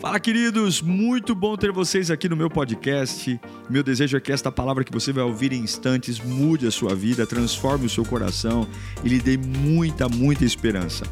Fala, 0.00 0.20
queridos! 0.20 0.80
Muito 0.80 1.34
bom 1.34 1.56
ter 1.56 1.72
vocês 1.72 2.08
aqui 2.08 2.28
no 2.28 2.36
meu 2.36 2.48
podcast. 2.48 3.40
Meu 3.68 3.82
desejo 3.82 4.16
é 4.16 4.20
que 4.20 4.30
esta 4.30 4.50
palavra 4.52 4.84
que 4.84 4.92
você 4.92 5.12
vai 5.12 5.24
ouvir 5.24 5.52
em 5.52 5.58
instantes 5.58 6.20
mude 6.20 6.68
a 6.68 6.70
sua 6.70 6.94
vida, 6.94 7.26
transforme 7.26 7.86
o 7.86 7.90
seu 7.90 8.04
coração 8.04 8.64
e 9.02 9.08
lhe 9.08 9.18
dê 9.18 9.36
muita, 9.36 10.08
muita 10.08 10.44
esperança. 10.44 11.04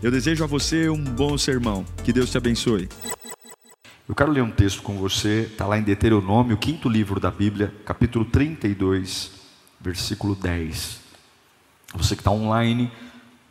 Eu 0.00 0.12
desejo 0.12 0.44
a 0.44 0.46
você 0.46 0.88
um 0.88 1.02
bom 1.02 1.36
sermão. 1.36 1.84
Que 2.04 2.12
Deus 2.12 2.30
te 2.30 2.38
abençoe. 2.38 2.88
Eu 4.08 4.14
quero 4.14 4.30
ler 4.30 4.44
um 4.44 4.52
texto 4.52 4.82
com 4.82 4.96
você, 4.96 5.48
está 5.50 5.66
lá 5.66 5.76
em 5.76 5.82
Deuteronômio, 5.82 6.54
o 6.54 6.58
quinto 6.58 6.88
livro 6.88 7.18
da 7.18 7.32
Bíblia, 7.32 7.74
capítulo 7.84 8.24
32, 8.24 9.32
versículo 9.80 10.36
10. 10.36 11.00
Você 11.96 12.14
que 12.14 12.20
está 12.20 12.30
online, 12.30 12.88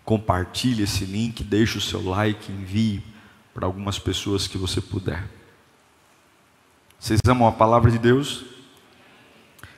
compartilhe 0.05 0.83
esse 0.83 1.03
link, 1.03 1.43
deixe 1.43 1.77
o 1.77 1.81
seu 1.81 2.01
like, 2.01 2.49
envie 2.49 3.03
para 3.57 3.65
algumas 3.65 3.97
pessoas 3.97 4.45
que 4.45 4.55
você 4.55 4.79
puder. 4.79 5.27
Vocês 6.99 7.19
amam 7.27 7.47
a 7.47 7.51
palavra 7.51 7.89
de 7.89 7.97
Deus? 7.97 8.45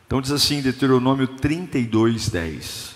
Então 0.05 0.19
diz 0.19 0.31
assim, 0.31 0.61
Deuteronômio 0.61 1.25
32, 1.25 2.27
10. 2.27 2.95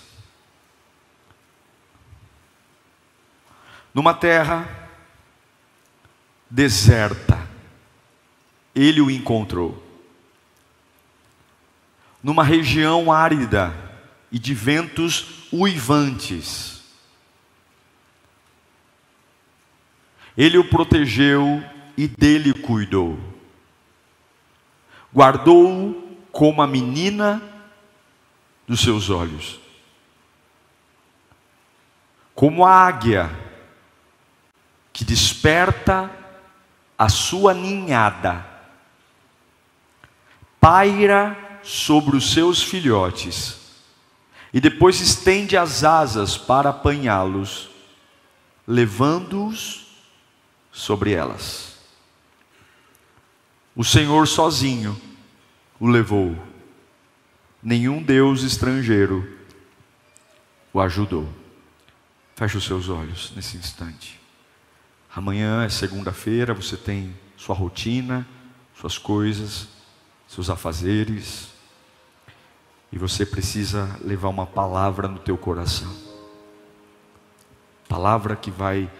Numa 3.94 4.12
terra 4.12 4.90
deserta, 6.50 7.48
ele 8.74 9.00
o 9.00 9.10
encontrou. 9.10 9.82
Numa 12.22 12.44
região 12.44 13.10
árida 13.10 13.74
e 14.30 14.38
de 14.38 14.52
ventos 14.52 15.48
uivantes, 15.50 16.73
Ele 20.36 20.58
o 20.58 20.68
protegeu 20.68 21.62
e 21.96 22.08
dele 22.08 22.52
cuidou. 22.52 23.18
Guardou-o 25.14 26.18
como 26.32 26.60
a 26.60 26.66
menina 26.66 27.40
dos 28.66 28.80
seus 28.80 29.10
olhos. 29.10 29.60
Como 32.34 32.64
a 32.64 32.72
águia 32.72 33.30
que 34.92 35.04
desperta 35.04 36.10
a 36.98 37.08
sua 37.08 37.54
ninhada, 37.54 38.44
paira 40.60 41.36
sobre 41.62 42.16
os 42.16 42.32
seus 42.32 42.62
filhotes 42.62 43.60
e 44.52 44.60
depois 44.60 45.00
estende 45.00 45.56
as 45.56 45.84
asas 45.84 46.38
para 46.38 46.70
apanhá-los, 46.70 47.68
levando-os 48.66 49.83
sobre 50.74 51.12
elas. 51.12 51.76
O 53.76 53.84
Senhor 53.84 54.26
sozinho 54.26 55.00
o 55.78 55.86
levou, 55.86 56.36
nenhum 57.62 58.02
Deus 58.02 58.42
estrangeiro 58.42 59.38
o 60.72 60.80
ajudou. 60.80 61.28
Feche 62.34 62.56
os 62.56 62.64
seus 62.64 62.88
olhos 62.88 63.32
nesse 63.36 63.56
instante. 63.56 64.20
Amanhã 65.14 65.64
é 65.64 65.68
segunda-feira, 65.68 66.52
você 66.52 66.76
tem 66.76 67.16
sua 67.36 67.54
rotina, 67.54 68.26
suas 68.74 68.98
coisas, 68.98 69.68
seus 70.26 70.50
afazeres, 70.50 71.50
e 72.90 72.98
você 72.98 73.24
precisa 73.24 73.96
levar 74.02 74.28
uma 74.28 74.46
palavra 74.46 75.06
no 75.06 75.20
teu 75.20 75.38
coração. 75.38 75.92
Palavra 77.88 78.34
que 78.34 78.50
vai 78.50 78.90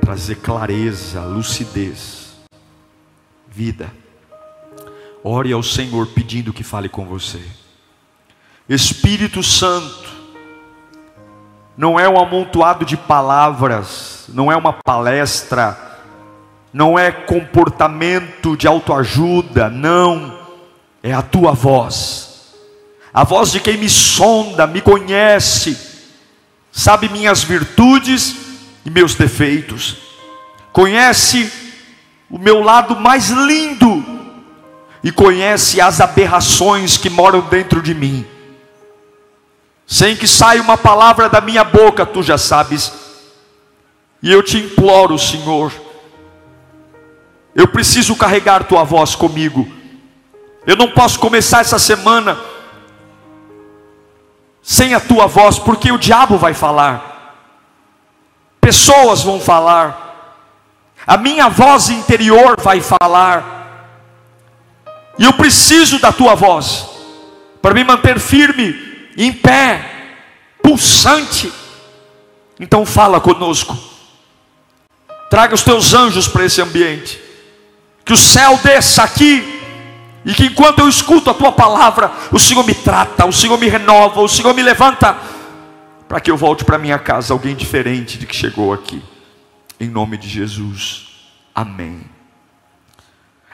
trazer 0.00 0.36
clareza, 0.36 1.20
lucidez, 1.22 2.36
vida. 3.48 3.92
Ore 5.22 5.52
ao 5.52 5.62
Senhor 5.62 6.06
pedindo 6.08 6.52
que 6.52 6.62
fale 6.62 6.88
com 6.88 7.04
você. 7.04 7.40
Espírito 8.68 9.42
Santo, 9.42 10.08
não 11.76 11.98
é 11.98 12.08
um 12.08 12.18
amontoado 12.18 12.84
de 12.84 12.96
palavras, 12.96 14.26
não 14.28 14.50
é 14.52 14.56
uma 14.56 14.72
palestra, 14.72 15.76
não 16.72 16.98
é 16.98 17.10
comportamento 17.10 18.56
de 18.56 18.66
autoajuda, 18.66 19.70
não, 19.70 20.38
é 21.02 21.12
a 21.12 21.22
tua 21.22 21.52
voz, 21.52 22.54
a 23.12 23.24
voz 23.24 23.52
de 23.52 23.60
quem 23.60 23.76
me 23.76 23.88
sonda, 23.88 24.66
me 24.66 24.80
conhece, 24.80 25.78
sabe 26.70 27.08
minhas 27.08 27.42
virtudes 27.42 28.47
e 28.88 28.90
meus 28.90 29.14
defeitos, 29.14 29.98
conhece 30.72 31.52
o 32.30 32.38
meu 32.38 32.62
lado 32.62 32.96
mais 32.96 33.28
lindo 33.28 34.02
e 35.04 35.12
conhece 35.12 35.78
as 35.78 36.00
aberrações 36.00 36.96
que 36.96 37.10
moram 37.10 37.42
dentro 37.42 37.82
de 37.82 37.94
mim. 37.94 38.26
Sem 39.86 40.16
que 40.16 40.26
saia 40.26 40.62
uma 40.62 40.78
palavra 40.78 41.28
da 41.28 41.38
minha 41.38 41.62
boca, 41.64 42.06
tu 42.06 42.22
já 42.22 42.38
sabes. 42.38 42.90
E 44.22 44.32
eu 44.32 44.42
te 44.42 44.56
imploro, 44.56 45.18
Senhor, 45.18 45.70
eu 47.54 47.68
preciso 47.68 48.16
carregar 48.16 48.64
tua 48.64 48.84
voz 48.84 49.14
comigo. 49.14 49.68
Eu 50.66 50.76
não 50.76 50.92
posso 50.92 51.18
começar 51.18 51.60
essa 51.60 51.78
semana 51.78 52.38
sem 54.62 54.94
a 54.94 55.00
tua 55.00 55.26
voz, 55.26 55.58
porque 55.58 55.92
o 55.92 55.98
diabo 55.98 56.38
vai 56.38 56.54
falar 56.54 57.17
pessoas 58.68 59.22
vão 59.22 59.40
falar, 59.40 60.44
a 61.06 61.16
minha 61.16 61.48
voz 61.48 61.88
interior 61.88 62.60
vai 62.60 62.82
falar, 62.82 63.96
e 65.18 65.24
eu 65.24 65.32
preciso 65.32 65.98
da 65.98 66.12
tua 66.12 66.34
voz, 66.34 66.86
para 67.62 67.72
me 67.72 67.82
manter 67.82 68.20
firme, 68.20 68.76
em 69.16 69.32
pé, 69.32 69.90
pulsante. 70.62 71.50
Então 72.60 72.84
fala 72.84 73.22
conosco, 73.22 73.74
traga 75.30 75.54
os 75.54 75.62
teus 75.62 75.94
anjos 75.94 76.28
para 76.28 76.44
esse 76.44 76.60
ambiente, 76.60 77.18
que 78.04 78.12
o 78.12 78.18
céu 78.18 78.60
desça 78.62 79.02
aqui, 79.02 79.62
e 80.26 80.34
que 80.34 80.44
enquanto 80.44 80.80
eu 80.80 80.88
escuto 80.90 81.30
a 81.30 81.34
tua 81.34 81.52
palavra, 81.52 82.12
o 82.30 82.38
Senhor 82.38 82.66
me 82.66 82.74
trata, 82.74 83.24
o 83.24 83.32
Senhor 83.32 83.56
me 83.56 83.66
renova, 83.66 84.20
o 84.20 84.28
Senhor 84.28 84.52
me 84.52 84.60
levanta 84.60 85.16
para 86.08 86.20
que 86.20 86.30
eu 86.30 86.36
volte 86.36 86.64
para 86.64 86.78
minha 86.78 86.98
casa 86.98 87.34
alguém 87.34 87.54
diferente 87.54 88.16
de 88.16 88.26
que 88.26 88.34
chegou 88.34 88.72
aqui. 88.72 89.02
Em 89.78 89.88
nome 89.88 90.16
de 90.16 90.28
Jesus. 90.28 91.08
Amém. 91.54 92.00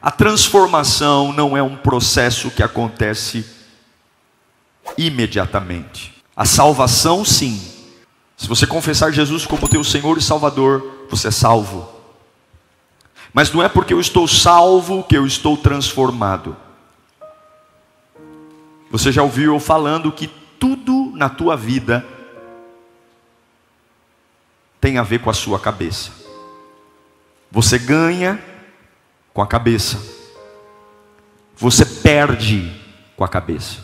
A 0.00 0.10
transformação 0.10 1.32
não 1.32 1.56
é 1.56 1.62
um 1.62 1.76
processo 1.76 2.50
que 2.50 2.62
acontece 2.62 3.44
imediatamente. 4.96 6.14
A 6.36 6.44
salvação, 6.44 7.24
sim. 7.24 7.60
Se 8.36 8.46
você 8.46 8.66
confessar 8.66 9.10
Jesus 9.10 9.46
como 9.46 9.68
teu 9.68 9.82
Senhor 9.82 10.16
e 10.16 10.22
Salvador, 10.22 11.06
você 11.10 11.28
é 11.28 11.30
salvo. 11.30 11.88
Mas 13.32 13.52
não 13.52 13.62
é 13.62 13.68
porque 13.68 13.92
eu 13.92 14.00
estou 14.00 14.28
salvo 14.28 15.02
que 15.02 15.16
eu 15.16 15.26
estou 15.26 15.56
transformado. 15.56 16.56
Você 18.90 19.10
já 19.10 19.22
ouviu 19.22 19.54
eu 19.54 19.60
falando 19.60 20.12
que 20.12 20.28
tudo 20.58 21.12
na 21.16 21.28
tua 21.28 21.56
vida 21.56 22.06
tem 24.84 24.98
a 24.98 25.02
ver 25.02 25.20
com 25.20 25.30
a 25.30 25.32
sua 25.32 25.58
cabeça. 25.58 26.10
Você 27.50 27.78
ganha 27.78 28.38
com 29.32 29.40
a 29.40 29.46
cabeça. 29.46 29.98
Você 31.56 31.86
perde 31.86 32.70
com 33.16 33.24
a 33.24 33.28
cabeça. 33.28 33.78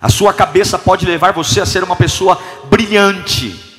A 0.00 0.08
sua 0.08 0.32
cabeça 0.32 0.78
pode 0.78 1.04
levar 1.04 1.34
você 1.34 1.60
a 1.60 1.66
ser 1.66 1.84
uma 1.84 1.96
pessoa 1.96 2.40
brilhante, 2.70 3.78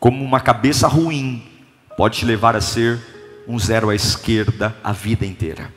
como 0.00 0.24
uma 0.24 0.40
cabeça 0.40 0.88
ruim 0.88 1.46
pode 1.94 2.20
te 2.20 2.24
levar 2.24 2.56
a 2.56 2.60
ser 2.62 2.98
um 3.46 3.58
zero 3.58 3.90
à 3.90 3.94
esquerda 3.94 4.74
a 4.82 4.90
vida 4.90 5.26
inteira. 5.26 5.70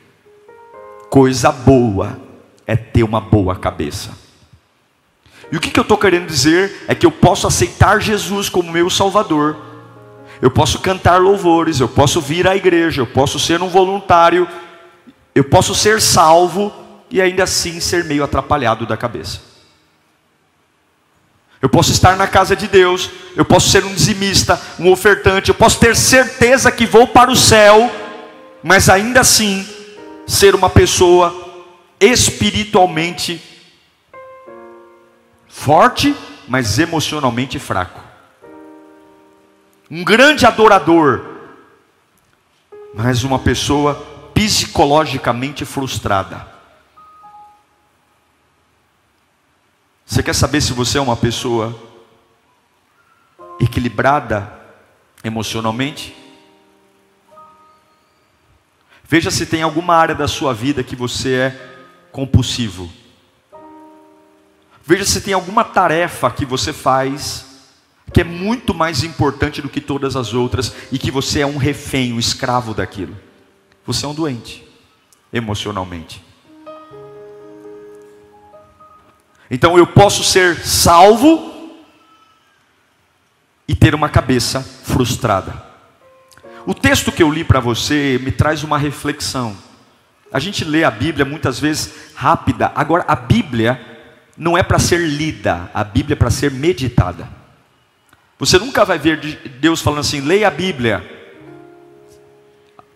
Coisa 1.10 1.52
boa 1.52 2.18
é 2.66 2.74
ter 2.74 3.02
uma 3.02 3.20
boa 3.20 3.54
cabeça. 3.56 4.25
E 5.50 5.56
o 5.56 5.60
que, 5.60 5.70
que 5.70 5.78
eu 5.78 5.82
estou 5.82 5.96
querendo 5.96 6.26
dizer 6.26 6.84
é 6.88 6.94
que 6.94 7.06
eu 7.06 7.10
posso 7.10 7.46
aceitar 7.46 8.00
Jesus 8.00 8.48
como 8.48 8.72
meu 8.72 8.90
Salvador, 8.90 9.56
eu 10.42 10.50
posso 10.50 10.80
cantar 10.80 11.20
louvores, 11.20 11.80
eu 11.80 11.88
posso 11.88 12.20
vir 12.20 12.46
à 12.46 12.56
igreja, 12.56 13.00
eu 13.00 13.06
posso 13.06 13.38
ser 13.38 13.62
um 13.62 13.68
voluntário, 13.68 14.46
eu 15.34 15.44
posso 15.44 15.74
ser 15.74 16.00
salvo 16.00 16.72
e 17.10 17.22
ainda 17.22 17.44
assim 17.44 17.80
ser 17.80 18.04
meio 18.04 18.24
atrapalhado 18.24 18.86
da 18.86 18.96
cabeça. 18.96 19.40
Eu 21.62 21.68
posso 21.68 21.90
estar 21.90 22.16
na 22.16 22.26
casa 22.26 22.54
de 22.54 22.68
Deus, 22.68 23.10
eu 23.34 23.44
posso 23.44 23.70
ser 23.70 23.84
um 23.84 23.94
dizimista, 23.94 24.60
um 24.78 24.90
ofertante, 24.90 25.48
eu 25.48 25.54
posso 25.54 25.80
ter 25.80 25.96
certeza 25.96 26.70
que 26.70 26.84
vou 26.84 27.06
para 27.06 27.30
o 27.30 27.36
céu, 27.36 27.90
mas 28.62 28.88
ainda 28.88 29.20
assim 29.20 29.66
ser 30.26 30.54
uma 30.54 30.68
pessoa 30.68 31.34
espiritualmente 31.98 33.40
forte, 35.56 36.14
mas 36.46 36.78
emocionalmente 36.78 37.58
fraco. 37.58 38.00
Um 39.90 40.04
grande 40.04 40.44
adorador, 40.44 41.24
mas 42.94 43.24
uma 43.24 43.38
pessoa 43.38 43.94
psicologicamente 44.34 45.64
frustrada. 45.64 46.46
Você 50.04 50.22
quer 50.22 50.34
saber 50.34 50.60
se 50.60 50.72
você 50.72 50.98
é 50.98 51.00
uma 51.00 51.16
pessoa 51.16 51.74
equilibrada 53.58 54.52
emocionalmente? 55.24 56.14
Veja 59.02 59.30
se 59.30 59.46
tem 59.46 59.62
alguma 59.62 59.96
área 59.96 60.14
da 60.14 60.28
sua 60.28 60.52
vida 60.52 60.84
que 60.84 60.94
você 60.94 61.34
é 61.34 61.78
compulsivo. 62.12 63.05
Veja 64.86 65.04
se 65.04 65.20
tem 65.20 65.34
alguma 65.34 65.64
tarefa 65.64 66.30
que 66.30 66.46
você 66.46 66.72
faz 66.72 67.44
que 68.12 68.20
é 68.20 68.24
muito 68.24 68.72
mais 68.72 69.02
importante 69.02 69.60
do 69.60 69.68
que 69.68 69.80
todas 69.80 70.14
as 70.14 70.32
outras 70.32 70.72
e 70.92 70.98
que 70.98 71.10
você 71.10 71.40
é 71.40 71.46
um 71.46 71.56
refém, 71.56 72.12
um 72.12 72.20
escravo 72.20 72.72
daquilo. 72.72 73.16
Você 73.84 74.06
é 74.06 74.08
um 74.08 74.14
doente 74.14 74.66
emocionalmente. 75.32 76.24
Então 79.50 79.76
eu 79.76 79.86
posso 79.86 80.22
ser 80.22 80.56
salvo 80.64 81.74
e 83.66 83.74
ter 83.74 83.94
uma 83.94 84.08
cabeça 84.08 84.62
frustrada. 84.62 85.64
O 86.64 86.72
texto 86.72 87.12
que 87.12 87.22
eu 87.22 87.30
li 87.30 87.44
para 87.44 87.60
você 87.60 88.20
me 88.22 88.30
traz 88.30 88.62
uma 88.62 88.78
reflexão. 88.78 89.56
A 90.32 90.38
gente 90.38 90.64
lê 90.64 90.84
a 90.84 90.90
Bíblia 90.90 91.24
muitas 91.24 91.58
vezes 91.58 91.92
rápida. 92.14 92.72
Agora, 92.74 93.04
a 93.06 93.14
Bíblia 93.14 93.95
não 94.36 94.56
é 94.56 94.62
para 94.62 94.78
ser 94.78 94.98
lida, 94.98 95.70
a 95.72 95.82
Bíblia 95.82 96.14
é 96.14 96.16
para 96.16 96.30
ser 96.30 96.50
meditada. 96.50 97.28
Você 98.38 98.58
nunca 98.58 98.84
vai 98.84 98.98
ver 98.98 99.18
Deus 99.60 99.80
falando 99.80 100.00
assim: 100.00 100.20
leia 100.20 100.48
a 100.48 100.50
Bíblia. 100.50 101.04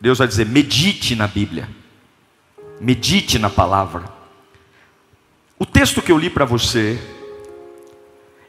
Deus 0.00 0.18
vai 0.18 0.28
dizer: 0.28 0.46
medite 0.46 1.16
na 1.16 1.26
Bíblia, 1.26 1.68
medite 2.80 3.38
na 3.38 3.48
palavra. 3.48 4.04
O 5.58 5.64
texto 5.64 6.02
que 6.02 6.12
eu 6.12 6.18
li 6.18 6.28
para 6.28 6.44
você, 6.44 6.98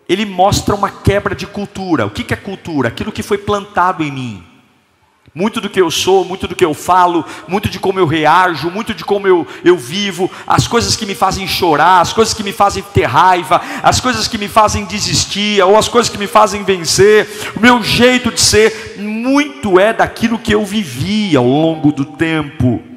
ele 0.07 0.25
mostra 0.25 0.75
uma 0.75 0.89
quebra 0.89 1.33
de 1.33 1.47
cultura. 1.47 2.05
O 2.05 2.09
que 2.09 2.33
é 2.33 2.38
cultura? 2.38 2.89
Aquilo 2.89 3.11
que 3.11 3.23
foi 3.23 3.38
plantado 3.38 4.03
em 4.03 4.11
mim. 4.11 4.50
Muito 5.33 5.61
do 5.61 5.69
que 5.69 5.79
eu 5.79 5.89
sou, 5.89 6.25
muito 6.25 6.45
do 6.45 6.55
que 6.55 6.65
eu 6.65 6.73
falo, 6.73 7.23
muito 7.47 7.69
de 7.69 7.79
como 7.79 7.97
eu 7.97 8.05
reajo, 8.05 8.69
muito 8.69 8.93
de 8.93 9.05
como 9.05 9.25
eu, 9.25 9.47
eu 9.63 9.77
vivo, 9.77 10.29
as 10.45 10.67
coisas 10.67 10.93
que 10.97 11.05
me 11.05 11.15
fazem 11.15 11.47
chorar, 11.47 12.01
as 12.01 12.11
coisas 12.11 12.33
que 12.33 12.43
me 12.43 12.51
fazem 12.51 12.83
ter 12.93 13.05
raiva, 13.05 13.61
as 13.81 14.01
coisas 14.01 14.27
que 14.27 14.37
me 14.37 14.49
fazem 14.49 14.83
desistir, 14.83 15.63
ou 15.63 15.77
as 15.77 15.87
coisas 15.87 16.11
que 16.11 16.17
me 16.17 16.27
fazem 16.27 16.65
vencer, 16.65 17.29
o 17.55 17.61
meu 17.61 17.81
jeito 17.81 18.29
de 18.29 18.41
ser, 18.41 18.95
muito 18.99 19.79
é 19.79 19.93
daquilo 19.93 20.37
que 20.37 20.53
eu 20.53 20.65
vivi 20.65 21.33
ao 21.37 21.45
longo 21.45 21.93
do 21.93 22.03
tempo 22.03 22.90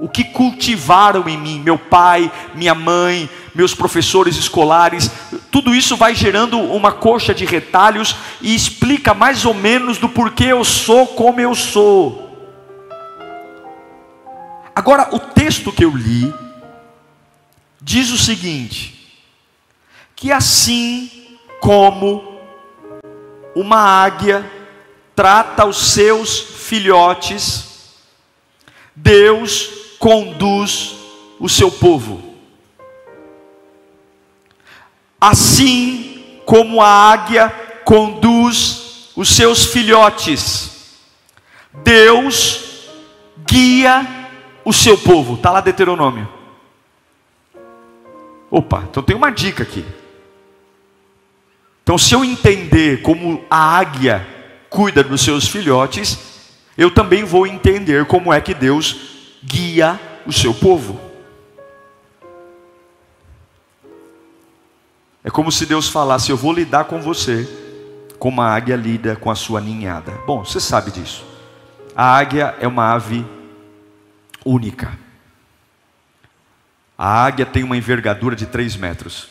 o 0.00 0.08
que 0.08 0.24
cultivaram 0.24 1.28
em 1.28 1.36
mim, 1.36 1.60
meu 1.60 1.78
pai, 1.78 2.32
minha 2.54 2.74
mãe, 2.74 3.28
meus 3.54 3.74
professores 3.74 4.36
escolares, 4.36 5.10
tudo 5.50 5.74
isso 5.74 5.94
vai 5.94 6.14
gerando 6.14 6.58
uma 6.58 6.90
coxa 6.90 7.34
de 7.34 7.44
retalhos 7.44 8.16
e 8.40 8.54
explica 8.54 9.12
mais 9.12 9.44
ou 9.44 9.52
menos 9.52 9.98
do 9.98 10.08
porquê 10.08 10.44
eu 10.44 10.64
sou 10.64 11.06
como 11.08 11.38
eu 11.38 11.54
sou. 11.54 12.28
Agora, 14.74 15.14
o 15.14 15.18
texto 15.18 15.70
que 15.70 15.84
eu 15.84 15.94
li 15.94 16.32
diz 17.82 18.10
o 18.10 18.16
seguinte: 18.16 19.20
que 20.16 20.32
assim 20.32 21.38
como 21.60 22.40
uma 23.54 23.76
águia 23.76 24.50
trata 25.14 25.66
os 25.66 25.92
seus 25.92 26.40
filhotes, 26.40 27.66
Deus 28.96 29.79
conduz 30.00 30.96
o 31.38 31.48
seu 31.48 31.70
povo. 31.70 32.34
Assim 35.20 36.40
como 36.46 36.80
a 36.80 36.88
águia 36.88 37.50
conduz 37.84 39.10
os 39.14 39.28
seus 39.28 39.66
filhotes, 39.66 40.96
Deus 41.84 42.88
guia 43.46 44.06
o 44.64 44.72
seu 44.72 44.96
povo. 44.96 45.34
Está 45.34 45.50
lá 45.50 45.60
Deuteronômio. 45.60 46.26
Opa, 48.50 48.86
então 48.90 49.02
tem 49.02 49.14
uma 49.14 49.30
dica 49.30 49.62
aqui. 49.62 49.84
Então, 51.82 51.98
se 51.98 52.14
eu 52.14 52.24
entender 52.24 53.02
como 53.02 53.44
a 53.50 53.78
águia 53.78 54.26
cuida 54.70 55.02
dos 55.02 55.20
seus 55.20 55.46
filhotes, 55.46 56.18
eu 56.78 56.90
também 56.90 57.22
vou 57.22 57.46
entender 57.46 58.06
como 58.06 58.32
é 58.32 58.40
que 58.40 58.54
Deus 58.54 59.09
guia 59.42 59.98
o 60.26 60.32
seu 60.32 60.54
povo. 60.54 61.00
É 65.22 65.30
como 65.30 65.50
se 65.50 65.66
Deus 65.66 65.88
falasse: 65.88 66.30
Eu 66.30 66.36
vou 66.36 66.52
lidar 66.52 66.84
com 66.84 67.00
você 67.00 67.48
como 68.18 68.42
a 68.42 68.54
águia 68.54 68.76
lida 68.76 69.16
com 69.16 69.30
a 69.30 69.34
sua 69.34 69.60
ninhada. 69.60 70.12
Bom, 70.26 70.44
você 70.44 70.60
sabe 70.60 70.90
disso. 70.90 71.24
A 71.96 72.16
águia 72.16 72.54
é 72.60 72.66
uma 72.66 72.92
ave 72.92 73.26
única. 74.44 74.98
A 76.96 77.24
águia 77.24 77.46
tem 77.46 77.64
uma 77.64 77.76
envergadura 77.76 78.36
de 78.36 78.46
3 78.46 78.76
metros. 78.76 79.28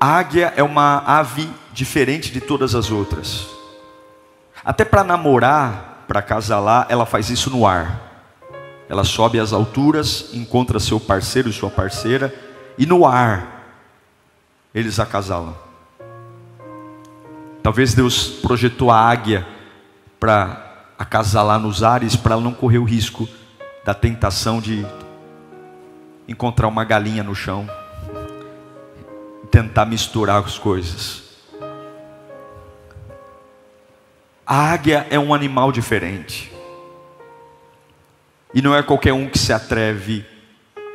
A 0.00 0.16
águia 0.16 0.52
é 0.56 0.62
uma 0.62 0.98
ave 0.98 1.50
diferente 1.72 2.30
de 2.30 2.40
todas 2.40 2.76
as 2.76 2.88
outras. 2.90 3.48
Até 4.64 4.84
para 4.84 5.02
namorar, 5.02 5.97
para 6.08 6.20
acasalar, 6.20 6.86
ela 6.88 7.04
faz 7.04 7.28
isso 7.28 7.50
no 7.50 7.66
ar. 7.66 8.00
Ela 8.88 9.04
sobe 9.04 9.38
às 9.38 9.52
alturas, 9.52 10.30
encontra 10.32 10.80
seu 10.80 10.98
parceiro 10.98 11.50
e 11.50 11.52
sua 11.52 11.68
parceira, 11.68 12.34
e 12.78 12.86
no 12.86 13.06
ar 13.06 13.56
eles 14.74 14.98
acasalam. 14.98 15.54
Talvez 17.62 17.92
Deus 17.92 18.28
projetou 18.40 18.90
a 18.90 18.98
águia 18.98 19.46
para 20.18 20.86
acasalar 20.98 21.60
nos 21.60 21.82
ares, 21.82 22.16
para 22.16 22.32
ela 22.32 22.42
não 22.42 22.54
correr 22.54 22.78
o 22.78 22.84
risco 22.84 23.28
da 23.84 23.92
tentação 23.92 24.60
de 24.60 24.86
encontrar 26.26 26.68
uma 26.68 26.84
galinha 26.84 27.22
no 27.22 27.34
chão, 27.34 27.68
tentar 29.50 29.84
misturar 29.84 30.42
as 30.42 30.58
coisas. 30.58 31.27
A 34.50 34.72
águia 34.72 35.06
é 35.10 35.18
um 35.18 35.34
animal 35.34 35.70
diferente. 35.70 36.50
E 38.54 38.62
não 38.62 38.74
é 38.74 38.82
qualquer 38.82 39.12
um 39.12 39.28
que 39.28 39.38
se 39.38 39.52
atreve 39.52 40.24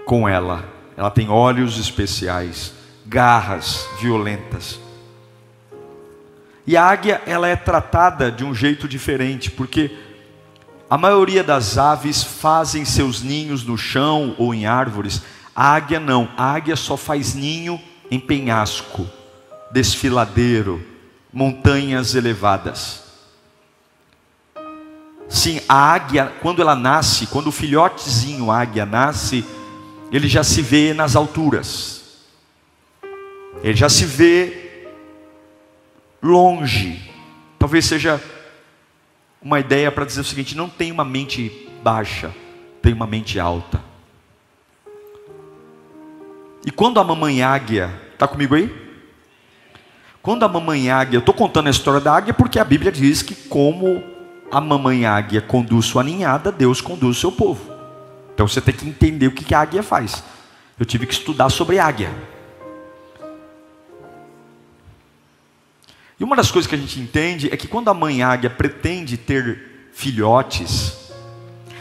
com 0.07 0.27
ela. 0.27 0.67
Ela 0.97 1.11
tem 1.11 1.29
olhos 1.29 1.77
especiais, 1.77 2.73
garras 3.05 3.87
violentas. 4.01 4.79
E 6.65 6.75
a 6.75 6.83
águia, 6.83 7.21
ela 7.27 7.47
é 7.47 7.55
tratada 7.55 8.31
de 8.31 8.43
um 8.43 8.55
jeito 8.55 8.87
diferente, 8.87 9.51
porque 9.51 9.95
a 10.89 10.97
maioria 10.97 11.43
das 11.43 11.77
aves 11.77 12.23
fazem 12.23 12.83
seus 12.83 13.21
ninhos 13.21 13.63
no 13.63 13.77
chão 13.77 14.33
ou 14.39 14.51
em 14.51 14.65
árvores. 14.65 15.21
A 15.55 15.75
águia 15.75 15.99
não. 15.99 16.27
A 16.35 16.53
águia 16.53 16.75
só 16.75 16.97
faz 16.97 17.35
ninho 17.35 17.79
em 18.09 18.19
penhasco, 18.19 19.07
desfiladeiro, 19.71 20.83
montanhas 21.31 22.15
elevadas. 22.15 23.02
Sim, 25.29 25.61
a 25.67 25.93
águia, 25.93 26.31
quando 26.41 26.61
ela 26.61 26.75
nasce, 26.75 27.27
quando 27.27 27.47
o 27.47 27.51
filhotezinho 27.51 28.51
águia 28.51 28.85
nasce, 28.85 29.43
ele 30.11 30.27
já 30.27 30.43
se 30.43 30.61
vê 30.61 30.93
nas 30.93 31.15
alturas. 31.15 32.03
Ele 33.63 33.75
já 33.75 33.89
se 33.89 34.05
vê 34.05 34.87
longe. 36.21 37.11
Talvez 37.57 37.85
seja 37.85 38.21
uma 39.41 39.59
ideia 39.59 39.91
para 39.91 40.05
dizer 40.05 40.21
o 40.21 40.25
seguinte: 40.25 40.55
não 40.55 40.69
tem 40.69 40.91
uma 40.91 41.03
mente 41.03 41.67
baixa, 41.81 42.33
tem 42.81 42.93
uma 42.93 43.07
mente 43.07 43.39
alta. 43.39 43.81
E 46.65 46.71
quando 46.71 46.99
a 46.99 47.03
mamãe 47.03 47.41
águia, 47.41 47.91
está 48.13 48.27
comigo 48.27 48.55
aí? 48.55 48.73
Quando 50.21 50.43
a 50.43 50.47
mamãe 50.47 50.89
águia, 50.89 51.17
eu 51.17 51.19
estou 51.19 51.35
contando 51.35 51.67
a 51.67 51.71
história 51.71 51.99
da 51.99 52.15
águia 52.15 52.33
porque 52.33 52.57
a 52.57 52.63
Bíblia 52.63 52.91
diz 52.91 53.21
que 53.21 53.35
como 53.35 54.01
a 54.53 54.61
mamãe 54.61 55.03
águia 55.03 55.41
conduz 55.41 55.87
sua 55.87 56.03
ninhada, 56.03 56.51
Deus 56.51 56.79
conduz 56.79 57.17
o 57.17 57.19
seu 57.19 57.31
povo. 57.31 57.73
Então 58.33 58.47
você 58.47 58.61
tem 58.61 58.73
que 58.73 58.87
entender 58.87 59.25
o 59.25 59.31
que 59.31 59.53
a 59.55 59.59
águia 59.59 59.81
faz. 59.81 60.23
Eu 60.79 60.85
tive 60.85 61.07
que 61.07 61.13
estudar 61.13 61.49
sobre 61.49 61.79
águia. 61.79 62.13
E 66.19 66.23
uma 66.23 66.35
das 66.35 66.51
coisas 66.51 66.69
que 66.69 66.75
a 66.75 66.77
gente 66.77 66.99
entende 66.99 67.49
é 67.51 67.57
que 67.57 67.67
quando 67.67 67.89
a 67.89 67.95
mãe 67.95 68.21
águia 68.21 68.49
pretende 68.49 69.17
ter 69.17 69.89
filhotes, 69.91 71.09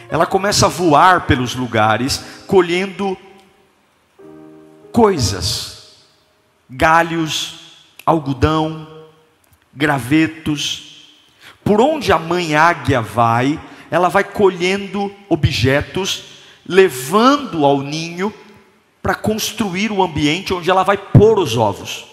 ela 0.09 0.25
começa 0.25 0.64
a 0.64 0.69
voar 0.71 1.26
pelos 1.26 1.55
lugares, 1.55 2.25
colhendo 2.47 3.19
coisas, 4.91 6.07
galhos, 6.71 7.87
algodão, 8.07 8.88
gravetos, 9.75 10.91
Por 11.64 11.81
onde 11.81 12.12
a 12.12 12.19
mãe 12.19 12.54
águia 12.54 13.00
vai, 13.00 13.61
ela 13.90 14.09
vai 14.09 14.25
colhendo 14.25 15.14
objetos, 15.28 16.25
levando 16.66 17.64
ao 17.64 17.81
ninho 17.81 18.33
para 19.02 19.14
construir 19.14 19.90
o 19.90 20.02
ambiente 20.02 20.54
onde 20.54 20.71
ela 20.71 20.83
vai 20.83 20.97
pôr 20.97 21.38
os 21.38 21.57
ovos. 21.57 22.07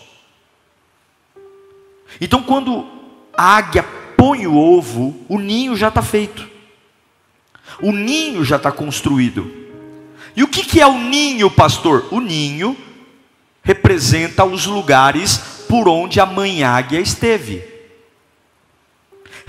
Então, 2.19 2.41
quando 2.41 2.85
a 3.37 3.55
águia 3.55 3.83
põe 4.17 4.47
o 4.47 4.57
ovo, 4.57 5.15
o 5.29 5.39
ninho 5.39 5.75
já 5.77 5.87
está 5.87 6.01
feito, 6.01 6.49
o 7.81 7.91
ninho 7.91 8.43
já 8.43 8.57
está 8.57 8.71
construído. 8.71 9.49
E 10.35 10.43
o 10.43 10.47
que, 10.47 10.63
que 10.63 10.81
é 10.81 10.87
o 10.87 10.97
ninho, 10.97 11.49
pastor? 11.49 12.07
O 12.11 12.19
ninho 12.19 12.75
representa 13.63 14.43
os 14.43 14.65
lugares 14.65 15.37
por 15.67 15.87
onde 15.87 16.19
a 16.19 16.25
mãe 16.25 16.63
águia 16.63 16.99
esteve. 16.99 17.68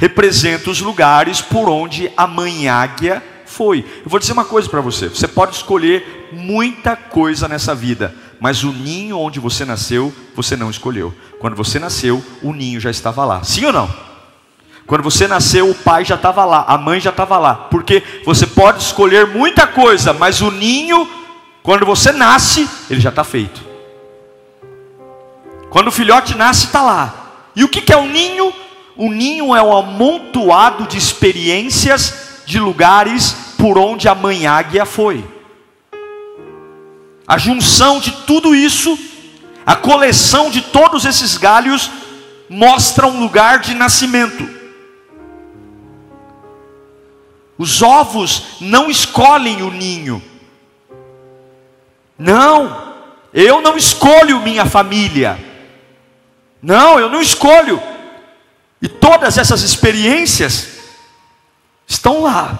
Representa 0.00 0.70
os 0.70 0.80
lugares 0.80 1.42
por 1.42 1.68
onde 1.68 2.10
a 2.16 2.26
mãe 2.26 2.66
águia 2.70 3.22
foi. 3.44 3.84
Eu 4.02 4.08
vou 4.08 4.18
dizer 4.18 4.32
uma 4.32 4.46
coisa 4.46 4.66
para 4.66 4.80
você: 4.80 5.08
você 5.08 5.28
pode 5.28 5.54
escolher 5.54 6.30
muita 6.32 6.96
coisa 6.96 7.46
nessa 7.46 7.74
vida, 7.74 8.14
mas 8.40 8.64
o 8.64 8.72
ninho 8.72 9.18
onde 9.18 9.38
você 9.38 9.62
nasceu, 9.62 10.10
você 10.34 10.56
não 10.56 10.70
escolheu. 10.70 11.14
Quando 11.38 11.54
você 11.54 11.78
nasceu, 11.78 12.24
o 12.42 12.54
ninho 12.54 12.80
já 12.80 12.90
estava 12.90 13.26
lá. 13.26 13.44
Sim 13.44 13.66
ou 13.66 13.74
não? 13.74 13.94
Quando 14.86 15.02
você 15.02 15.28
nasceu, 15.28 15.68
o 15.68 15.74
pai 15.74 16.02
já 16.02 16.14
estava 16.14 16.46
lá, 16.46 16.64
a 16.66 16.78
mãe 16.78 16.98
já 16.98 17.10
estava 17.10 17.36
lá. 17.36 17.54
Porque 17.54 18.02
você 18.24 18.46
pode 18.46 18.82
escolher 18.82 19.26
muita 19.26 19.66
coisa, 19.66 20.14
mas 20.14 20.40
o 20.40 20.50
ninho, 20.50 21.06
quando 21.62 21.84
você 21.84 22.10
nasce, 22.10 22.66
ele 22.88 23.00
já 23.00 23.10
está 23.10 23.22
feito. 23.22 23.60
Quando 25.68 25.88
o 25.88 25.92
filhote 25.92 26.34
nasce, 26.34 26.64
está 26.64 26.80
lá. 26.80 27.50
E 27.54 27.62
o 27.62 27.68
que 27.68 27.92
é 27.92 27.96
o 27.98 28.06
ninho? 28.06 28.50
O 29.00 29.10
ninho 29.10 29.56
é 29.56 29.62
um 29.62 29.74
amontoado 29.74 30.86
de 30.86 30.98
experiências, 30.98 32.42
de 32.44 32.60
lugares 32.60 33.34
por 33.56 33.78
onde 33.78 34.06
a 34.06 34.14
mãe 34.14 34.46
águia 34.46 34.84
foi. 34.84 35.24
A 37.26 37.38
junção 37.38 37.98
de 37.98 38.12
tudo 38.26 38.54
isso, 38.54 38.98
a 39.64 39.74
coleção 39.74 40.50
de 40.50 40.60
todos 40.60 41.06
esses 41.06 41.38
galhos, 41.38 41.90
mostra 42.46 43.06
um 43.06 43.18
lugar 43.20 43.60
de 43.60 43.72
nascimento. 43.72 44.46
Os 47.56 47.80
ovos 47.80 48.58
não 48.60 48.90
escolhem 48.90 49.62
o 49.62 49.70
ninho. 49.70 50.22
Não, 52.18 52.92
eu 53.32 53.62
não 53.62 53.78
escolho 53.78 54.40
minha 54.40 54.66
família. 54.66 55.42
Não, 56.60 57.00
eu 57.00 57.08
não 57.08 57.22
escolho. 57.22 57.80
E 58.82 58.88
todas 58.88 59.36
essas 59.36 59.62
experiências 59.62 60.68
estão 61.86 62.22
lá. 62.22 62.58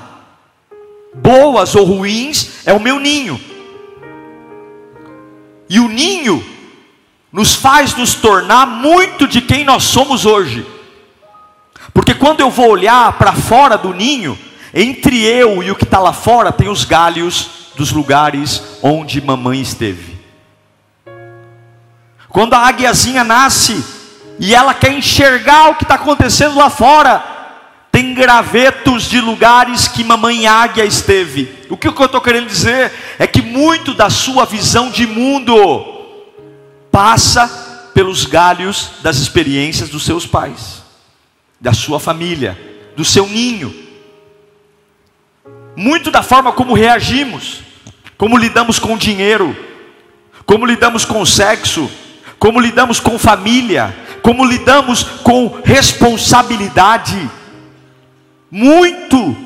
Boas 1.15 1.75
ou 1.75 1.85
ruins, 1.85 2.67
é 2.67 2.73
o 2.73 2.81
meu 2.81 2.99
ninho. 3.01 3.41
E 5.69 5.81
o 5.81 5.89
ninho 5.89 6.45
nos 7.33 7.55
faz 7.55 7.95
nos 7.95 8.15
tornar 8.15 8.67
muito 8.67 9.27
de 9.27 9.41
quem 9.41 9.65
nós 9.65 9.85
somos 9.85 10.27
hoje. 10.27 10.67
Porque 11.95 12.15
quando 12.15 12.41
eu 12.41 12.51
vou 12.51 12.71
olhar 12.71 13.13
para 13.15 13.33
fora 13.33 13.77
do 13.77 13.93
ninho, 13.93 14.39
entre 14.75 15.23
eu 15.25 15.63
e 15.63 15.71
o 15.71 15.77
que 15.77 15.85
está 15.85 15.99
lá 15.99 16.13
fora, 16.13 16.53
tem 16.53 16.69
os 16.69 16.85
galhos 16.85 17.73
dos 17.77 17.93
lugares 17.93 18.63
onde 18.83 19.21
mamãe 19.21 19.61
esteve. 19.61 20.19
Quando 22.29 22.55
a 22.55 22.59
águiazinha 22.59 23.25
nasce 23.25 24.00
e 24.41 24.55
ela 24.55 24.73
quer 24.73 24.91
enxergar 24.91 25.69
o 25.69 25.75
que 25.75 25.85
está 25.85 25.97
acontecendo 25.97 26.57
lá 26.57 26.71
fora, 26.71 27.23
tem 27.93 28.15
gravetos 28.15 29.03
de 29.03 29.21
lugares 29.21 29.87
que 29.87 30.03
mamãe 30.03 30.47
águia 30.47 30.87
esteve. 30.87 31.67
O 31.69 31.77
que 31.77 31.87
eu 31.87 31.93
estou 31.93 32.23
querendo 32.23 32.47
dizer 32.47 32.91
é 33.19 33.27
que 33.27 33.43
muito 33.43 33.93
da 33.93 34.09
sua 34.09 34.47
visão 34.47 34.91
de 34.91 35.07
mundo 35.07 36.07
passa 36.91 37.91
pelos 37.93 38.25
galhos 38.25 38.93
das 39.03 39.19
experiências 39.19 39.91
dos 39.91 40.05
seus 40.05 40.27
pais, 40.27 40.83
da 41.61 41.75
sua 41.75 42.01
família, 42.01 42.59
do 42.97 43.05
seu 43.05 43.27
ninho. 43.27 43.75
Muito 45.77 46.11
da 46.11 46.23
forma 46.23 46.51
como 46.51 46.73
reagimos, 46.73 47.61
como 48.17 48.39
lidamos 48.39 48.79
com 48.79 48.97
dinheiro, 48.97 49.55
como 50.47 50.65
lidamos 50.65 51.05
com 51.05 51.27
sexo, 51.27 51.91
como 52.39 52.59
lidamos 52.59 52.99
com 52.99 53.19
família, 53.19 53.95
como 54.23 54.45
lidamos 54.45 55.03
com 55.03 55.61
responsabilidade 55.65 57.31
muito 58.51 59.37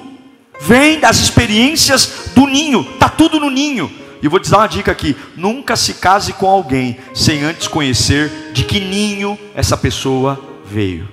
vem 0.61 0.99
das 0.99 1.19
experiências 1.19 2.31
do 2.35 2.47
ninho, 2.47 2.81
está 2.81 3.09
tudo 3.09 3.39
no 3.39 3.51
ninho. 3.51 3.91
E 4.23 4.29
vou 4.29 4.41
te 4.41 4.51
dar 4.51 4.59
uma 4.59 4.67
dica 4.67 4.91
aqui: 4.91 5.15
nunca 5.37 5.77
se 5.77 5.95
case 5.95 6.33
com 6.33 6.47
alguém 6.47 6.97
sem 7.13 7.43
antes 7.43 7.69
conhecer 7.69 8.53
de 8.53 8.65
que 8.65 8.81
ninho 8.81 9.39
essa 9.55 9.77
pessoa 9.77 10.41
veio. 10.65 11.09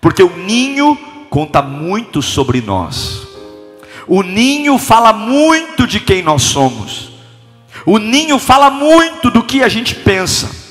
Porque 0.00 0.22
o 0.22 0.36
ninho 0.36 0.96
conta 1.30 1.62
muito 1.62 2.20
sobre 2.20 2.60
nós. 2.60 3.26
O 4.08 4.22
ninho 4.22 4.78
fala 4.78 5.12
muito 5.12 5.86
de 5.86 6.00
quem 6.00 6.22
nós 6.22 6.42
somos. 6.42 7.12
O 7.84 7.98
ninho 7.98 8.38
fala 8.38 8.70
muito 8.70 9.30
do 9.30 9.42
que 9.42 9.62
a 9.62 9.68
gente 9.68 9.94
pensa. 9.94 10.65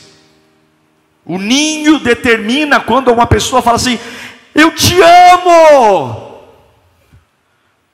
O 1.25 1.37
ninho 1.37 1.99
determina 1.99 2.79
quando 2.79 3.11
uma 3.11 3.25
pessoa 3.25 3.61
fala 3.61 3.77
assim: 3.77 3.99
eu 4.55 4.71
te 4.73 4.95
amo. 5.01 6.39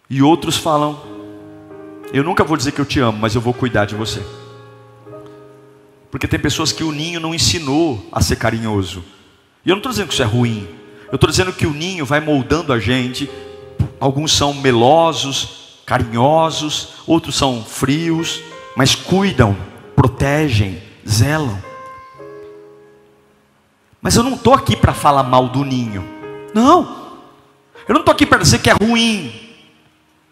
E 0.08 0.22
outros 0.22 0.58
falam: 0.58 1.02
Eu 2.14 2.24
nunca 2.24 2.44
vou 2.44 2.56
dizer 2.56 2.72
que 2.72 2.80
eu 2.80 2.86
te 2.86 3.00
amo, 3.00 3.18
mas 3.18 3.34
eu 3.34 3.42
vou 3.42 3.54
cuidar 3.54 3.86
de 3.86 3.96
você. 3.96 4.22
Porque 6.12 6.28
tem 6.28 6.40
pessoas 6.40 6.72
que 6.72 6.84
o 6.84 6.92
ninho 6.92 7.20
não 7.20 7.34
ensinou 7.34 8.06
a 8.12 8.22
ser 8.22 8.36
carinhoso. 8.36 9.04
E 9.66 9.70
eu 9.70 9.76
não 9.76 9.80
estou 9.80 9.92
dizendo 9.92 10.08
que 10.08 10.14
isso 10.14 10.22
é 10.22 10.26
ruim. 10.26 10.68
Eu 11.10 11.16
estou 11.16 11.30
dizendo 11.30 11.52
que 11.52 11.66
o 11.66 11.74
ninho 11.74 12.06
vai 12.06 12.20
moldando 12.20 12.72
a 12.72 12.80
gente. 12.80 13.30
Alguns 14.00 14.34
são 14.34 14.54
melosos, 14.54 15.80
carinhosos, 15.86 16.90
outros 17.08 17.36
são 17.36 17.64
frios, 17.64 18.42
mas 18.76 18.94
cuidam, 18.94 19.56
protegem, 19.96 20.82
zelam. 21.08 21.71
Mas 24.02 24.16
eu 24.16 24.24
não 24.24 24.34
estou 24.34 24.54
aqui 24.54 24.76
para 24.76 24.94
falar 24.94 25.24
mal 25.24 25.48
do 25.48 25.64
ninho. 25.64 26.04
Não. 26.54 27.02
Eu 27.88 27.94
não 27.94 28.02
estou 28.02 28.12
aqui 28.12 28.26
para 28.26 28.40
dizer 28.40 28.60
que 28.60 28.70
é 28.70 28.74
ruim. 28.74 29.32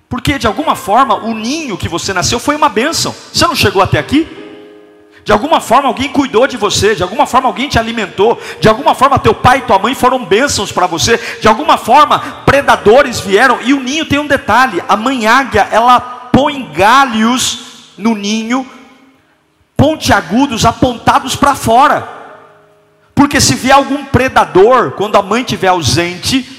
Porque 0.09 0.39
de 0.39 0.47
alguma 0.47 0.75
forma 0.75 1.15
o 1.15 1.35
ninho 1.35 1.77
que 1.77 1.87
você 1.87 2.11
nasceu 2.13 2.39
foi 2.39 2.55
uma 2.55 2.67
bênção. 2.67 3.13
Você 3.31 3.45
não 3.45 3.55
chegou 3.55 3.81
até 3.81 3.99
aqui? 3.99 4.27
De 5.23 5.31
alguma 5.31 5.61
forma 5.61 5.87
alguém 5.87 6.09
cuidou 6.09 6.47
de 6.47 6.57
você, 6.57 6.95
de 6.95 7.03
alguma 7.03 7.27
forma 7.27 7.47
alguém 7.47 7.69
te 7.69 7.77
alimentou, 7.77 8.41
de 8.59 8.67
alguma 8.67 8.95
forma 8.95 9.19
teu 9.19 9.35
pai 9.35 9.59
e 9.59 9.61
tua 9.61 9.77
mãe 9.77 9.93
foram 9.93 10.25
bênçãos 10.25 10.71
para 10.71 10.87
você, 10.87 11.17
de 11.39 11.47
alguma 11.47 11.77
forma 11.77 12.17
predadores 12.47 13.19
vieram. 13.19 13.59
E 13.61 13.73
o 13.73 13.79
ninho 13.79 14.05
tem 14.05 14.17
um 14.17 14.25
detalhe: 14.25 14.83
a 14.89 14.97
mãe 14.97 15.27
águia 15.27 15.67
ela 15.71 15.99
põe 15.99 16.71
galhos 16.71 17.93
no 17.95 18.15
ninho, 18.15 18.65
pontiagudos 19.77 20.65
apontados 20.65 21.35
para 21.35 21.53
fora. 21.53 22.18
Porque 23.19 23.41
se 23.41 23.53
vier 23.53 23.75
algum 23.75 24.05
predador, 24.05 24.91
quando 24.91 25.17
a 25.17 25.21
mãe 25.21 25.41
estiver 25.41 25.67
ausente, 25.67 26.49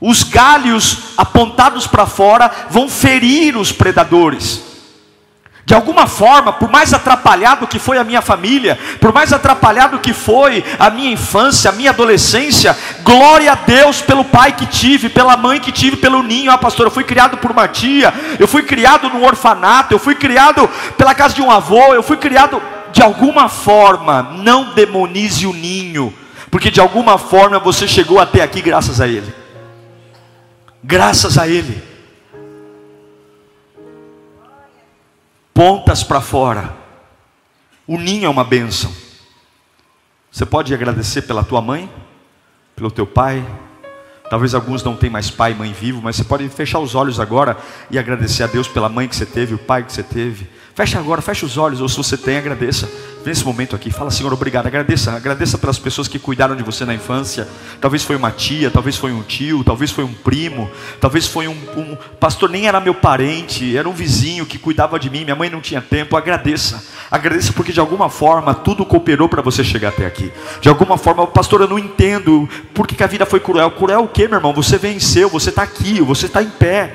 os 0.00 0.22
galhos 0.22 1.12
apontados 1.18 1.86
para 1.86 2.06
fora 2.06 2.50
vão 2.70 2.88
ferir 2.88 3.58
os 3.58 3.72
predadores. 3.72 4.62
De 5.66 5.74
alguma 5.74 6.06
forma, 6.06 6.50
por 6.50 6.70
mais 6.70 6.94
atrapalhado 6.94 7.66
que 7.66 7.78
foi 7.78 7.98
a 7.98 8.04
minha 8.04 8.22
família, 8.22 8.78
por 9.02 9.12
mais 9.12 9.34
atrapalhado 9.34 9.98
que 9.98 10.14
foi 10.14 10.64
a 10.78 10.88
minha 10.88 11.12
infância, 11.12 11.68
a 11.68 11.74
minha 11.74 11.90
adolescência, 11.90 12.74
glória 13.02 13.52
a 13.52 13.56
Deus 13.56 14.00
pelo 14.00 14.24
pai 14.24 14.52
que 14.52 14.64
tive, 14.64 15.10
pela 15.10 15.36
mãe 15.36 15.60
que 15.60 15.70
tive, 15.70 15.98
pelo 15.98 16.22
ninho. 16.22 16.50
Ah, 16.50 16.56
pastor, 16.56 16.86
eu 16.86 16.90
fui 16.90 17.04
criado 17.04 17.36
por 17.36 17.50
uma 17.50 17.68
tia, 17.68 18.14
eu 18.38 18.48
fui 18.48 18.62
criado 18.62 19.10
num 19.10 19.26
orfanato, 19.26 19.92
eu 19.92 19.98
fui 19.98 20.14
criado 20.14 20.66
pela 20.96 21.14
casa 21.14 21.34
de 21.34 21.42
um 21.42 21.50
avô, 21.50 21.92
eu 21.92 22.02
fui 22.02 22.16
criado 22.16 22.62
de 22.92 23.02
alguma 23.02 23.48
forma, 23.48 24.22
não 24.22 24.74
demonize 24.74 25.46
o 25.46 25.52
ninho, 25.52 26.12
porque 26.50 26.70
de 26.70 26.80
alguma 26.80 27.18
forma 27.18 27.58
você 27.58 27.86
chegou 27.86 28.18
até 28.18 28.42
aqui 28.42 28.60
graças 28.60 29.00
a 29.00 29.06
Ele. 29.06 29.32
Graças 30.82 31.38
a 31.38 31.48
Ele. 31.48 31.82
Pontas 35.52 36.02
para 36.02 36.20
fora. 36.20 36.74
O 37.86 37.98
ninho 37.98 38.26
é 38.26 38.28
uma 38.28 38.44
bênção. 38.44 38.92
Você 40.30 40.44
pode 40.44 40.74
agradecer 40.74 41.22
pela 41.22 41.44
tua 41.44 41.62
mãe, 41.62 41.90
pelo 42.74 42.90
teu 42.90 43.06
pai, 43.06 43.44
Talvez 44.28 44.54
alguns 44.54 44.82
não 44.82 44.96
tenham 44.96 45.12
mais 45.12 45.30
pai 45.30 45.52
e 45.52 45.54
mãe 45.54 45.72
vivo, 45.72 46.02
mas 46.02 46.16
você 46.16 46.24
pode 46.24 46.48
fechar 46.48 46.80
os 46.80 46.94
olhos 46.94 47.20
agora 47.20 47.56
e 47.90 47.98
agradecer 47.98 48.42
a 48.42 48.46
Deus 48.46 48.66
pela 48.66 48.88
mãe 48.88 49.06
que 49.06 49.14
você 49.14 49.26
teve, 49.26 49.54
o 49.54 49.58
pai 49.58 49.84
que 49.84 49.92
você 49.92 50.02
teve. 50.02 50.48
Fecha 50.76 50.98
agora, 50.98 51.22
fecha 51.22 51.46
os 51.46 51.56
olhos, 51.56 51.80
ou 51.80 51.88
se 51.88 51.96
você 51.96 52.18
tem, 52.18 52.36
agradeça. 52.36 52.86
nesse 53.24 53.42
momento 53.42 53.74
aqui, 53.74 53.90
fala, 53.90 54.10
Senhor, 54.10 54.30
obrigado. 54.30 54.66
Agradeça, 54.66 55.10
agradeça 55.10 55.56
pelas 55.56 55.78
pessoas 55.78 56.06
que 56.06 56.18
cuidaram 56.18 56.54
de 56.54 56.62
você 56.62 56.84
na 56.84 56.94
infância. 56.94 57.48
Talvez 57.80 58.04
foi 58.04 58.14
uma 58.14 58.30
tia, 58.30 58.70
talvez 58.70 58.94
foi 58.94 59.10
um 59.10 59.22
tio, 59.22 59.64
talvez 59.64 59.90
foi 59.90 60.04
um 60.04 60.12
primo, 60.12 60.70
talvez 61.00 61.26
foi 61.26 61.48
um, 61.48 61.56
um 61.78 61.96
pastor, 62.20 62.50
nem 62.50 62.68
era 62.68 62.78
meu 62.78 62.94
parente, 62.94 63.74
era 63.74 63.88
um 63.88 63.92
vizinho 63.92 64.44
que 64.44 64.58
cuidava 64.58 64.98
de 64.98 65.08
mim. 65.08 65.24
Minha 65.24 65.34
mãe 65.34 65.48
não 65.48 65.62
tinha 65.62 65.80
tempo. 65.80 66.14
Agradeça, 66.14 66.84
agradeça 67.10 67.54
porque 67.54 67.72
de 67.72 67.80
alguma 67.80 68.10
forma 68.10 68.54
tudo 68.54 68.84
cooperou 68.84 69.30
para 69.30 69.40
você 69.40 69.64
chegar 69.64 69.88
até 69.88 70.04
aqui. 70.04 70.30
De 70.60 70.68
alguma 70.68 70.98
forma, 70.98 71.26
pastor, 71.26 71.62
eu 71.62 71.68
não 71.68 71.78
entendo 71.78 72.46
por 72.74 72.86
que, 72.86 72.94
que 72.94 73.02
a 73.02 73.08
vida 73.08 73.24
foi 73.24 73.40
cruel. 73.40 73.70
Cruel 73.70 74.04
o 74.04 74.08
que, 74.08 74.28
meu 74.28 74.36
irmão? 74.36 74.52
Você 74.52 74.76
venceu, 74.76 75.30
você 75.30 75.48
está 75.48 75.62
aqui, 75.62 76.02
você 76.02 76.26
está 76.26 76.42
em 76.42 76.50
pé. 76.50 76.94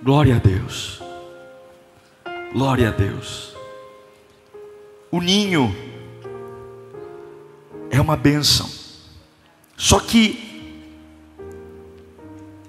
Glória 0.00 0.36
a 0.36 0.38
Deus. 0.38 1.03
Glória 2.54 2.90
a 2.90 2.92
Deus. 2.92 3.52
O 5.10 5.20
ninho 5.20 5.74
é 7.90 8.00
uma 8.00 8.16
bênção. 8.16 8.70
Só 9.76 9.98
que 9.98 10.80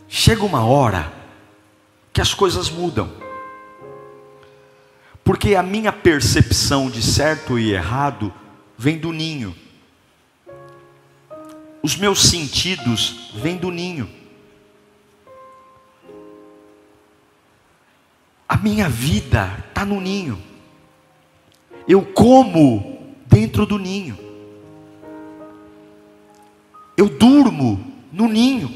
chega 0.08 0.44
uma 0.44 0.66
hora 0.66 1.14
que 2.12 2.20
as 2.20 2.34
coisas 2.34 2.68
mudam. 2.68 3.14
Porque 5.24 5.54
a 5.54 5.62
minha 5.62 5.94
percepção 5.94 6.90
de 6.90 7.04
certo 7.04 7.60
e 7.60 7.72
errado 7.72 8.34
vem 8.76 8.98
do 8.98 9.14
ninho. 9.14 9.56
Os 11.84 11.96
meus 11.96 12.24
sentidos 12.24 13.32
vêm 13.36 13.56
do 13.56 13.70
ninho. 13.70 14.10
A 18.50 18.58
minha 18.58 18.90
vida 18.90 19.65
está 19.76 19.84
no 19.84 20.00
ninho. 20.00 20.42
Eu 21.86 22.02
como 22.02 23.14
dentro 23.28 23.66
do 23.66 23.78
ninho, 23.78 24.18
eu 26.96 27.10
durmo 27.10 27.94
no 28.10 28.30
ninho, 28.30 28.74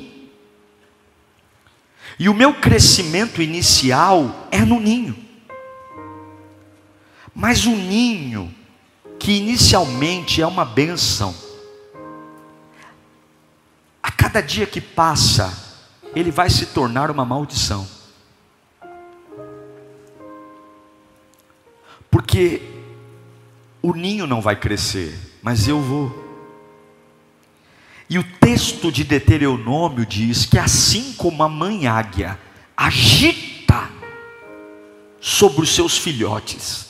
e 2.20 2.28
o 2.28 2.34
meu 2.34 2.54
crescimento 2.54 3.42
inicial 3.42 4.50
é 4.52 4.60
no 4.60 4.78
ninho, 4.78 5.16
mas 7.34 7.66
o 7.66 7.72
ninho, 7.72 8.54
que 9.18 9.32
inicialmente 9.32 10.42
é 10.42 10.46
uma 10.46 10.66
benção, 10.66 11.34
a 14.04 14.12
cada 14.12 14.42
dia 14.42 14.68
que 14.68 14.82
passa, 14.82 15.80
ele 16.14 16.30
vai 16.30 16.50
se 16.50 16.68
tornar 16.68 17.10
uma 17.10 17.24
maldição. 17.24 17.99
Porque 22.10 22.62
o 23.82 23.94
ninho 23.94 24.28
não 24.28 24.42
vai 24.42 24.56
crescer, 24.56 25.18
mas 25.42 25.68
eu 25.68 25.82
vou. 25.82 26.28
E 28.10 28.18
o 28.18 28.24
texto 28.24 28.92
de 28.92 29.04
Deuteronômio 29.04 30.06
diz 30.06 30.46
que 30.46 30.58
assim 30.58 31.14
como 31.14 31.44
a 31.44 31.50
mãe 31.50 31.86
águia 31.86 32.40
agita 32.76 33.88
sobre 35.22 35.62
os 35.62 35.76
seus 35.76 35.98
filhotes, 35.98 36.88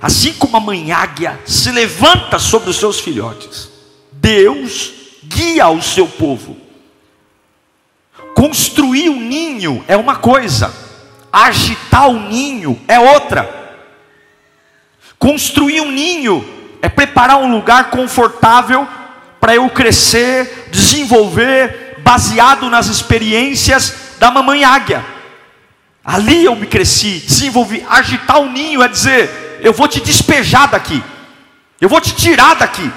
assim 0.00 0.32
como 0.34 0.56
a 0.56 0.60
mãe 0.60 0.92
águia 0.92 1.40
se 1.44 1.72
levanta 1.72 2.38
sobre 2.38 2.70
os 2.70 2.76
seus 2.76 3.00
filhotes, 3.00 3.68
Deus 4.12 4.92
guia 5.24 5.68
o 5.68 5.82
seu 5.82 6.06
povo. 6.06 6.56
Construir 8.34 9.08
um 9.08 9.20
ninho 9.20 9.84
é 9.88 9.96
uma 9.96 10.16
coisa, 10.16 10.72
agitar 11.32 12.08
o 12.08 12.28
ninho 12.28 12.80
é 12.86 13.00
outra. 13.00 13.63
Construir 15.24 15.80
um 15.80 15.90
ninho 15.90 16.46
é 16.82 16.88
preparar 16.90 17.38
um 17.38 17.50
lugar 17.50 17.88
confortável 17.88 18.86
para 19.40 19.54
eu 19.54 19.70
crescer, 19.70 20.68
desenvolver, 20.70 21.96
baseado 22.00 22.68
nas 22.68 22.88
experiências 22.88 24.16
da 24.18 24.30
mamãe 24.30 24.64
águia. 24.64 25.02
Ali 26.04 26.44
eu 26.44 26.54
me 26.54 26.66
cresci, 26.66 27.22
desenvolvi. 27.26 27.82
Agitar 27.88 28.38
o 28.38 28.50
ninho 28.50 28.82
é 28.82 28.86
dizer: 28.86 29.60
eu 29.62 29.72
vou 29.72 29.88
te 29.88 29.98
despejar 29.98 30.68
daqui, 30.68 31.02
eu 31.80 31.88
vou 31.88 32.02
te 32.02 32.14
tirar 32.14 32.56
daqui. 32.56 32.92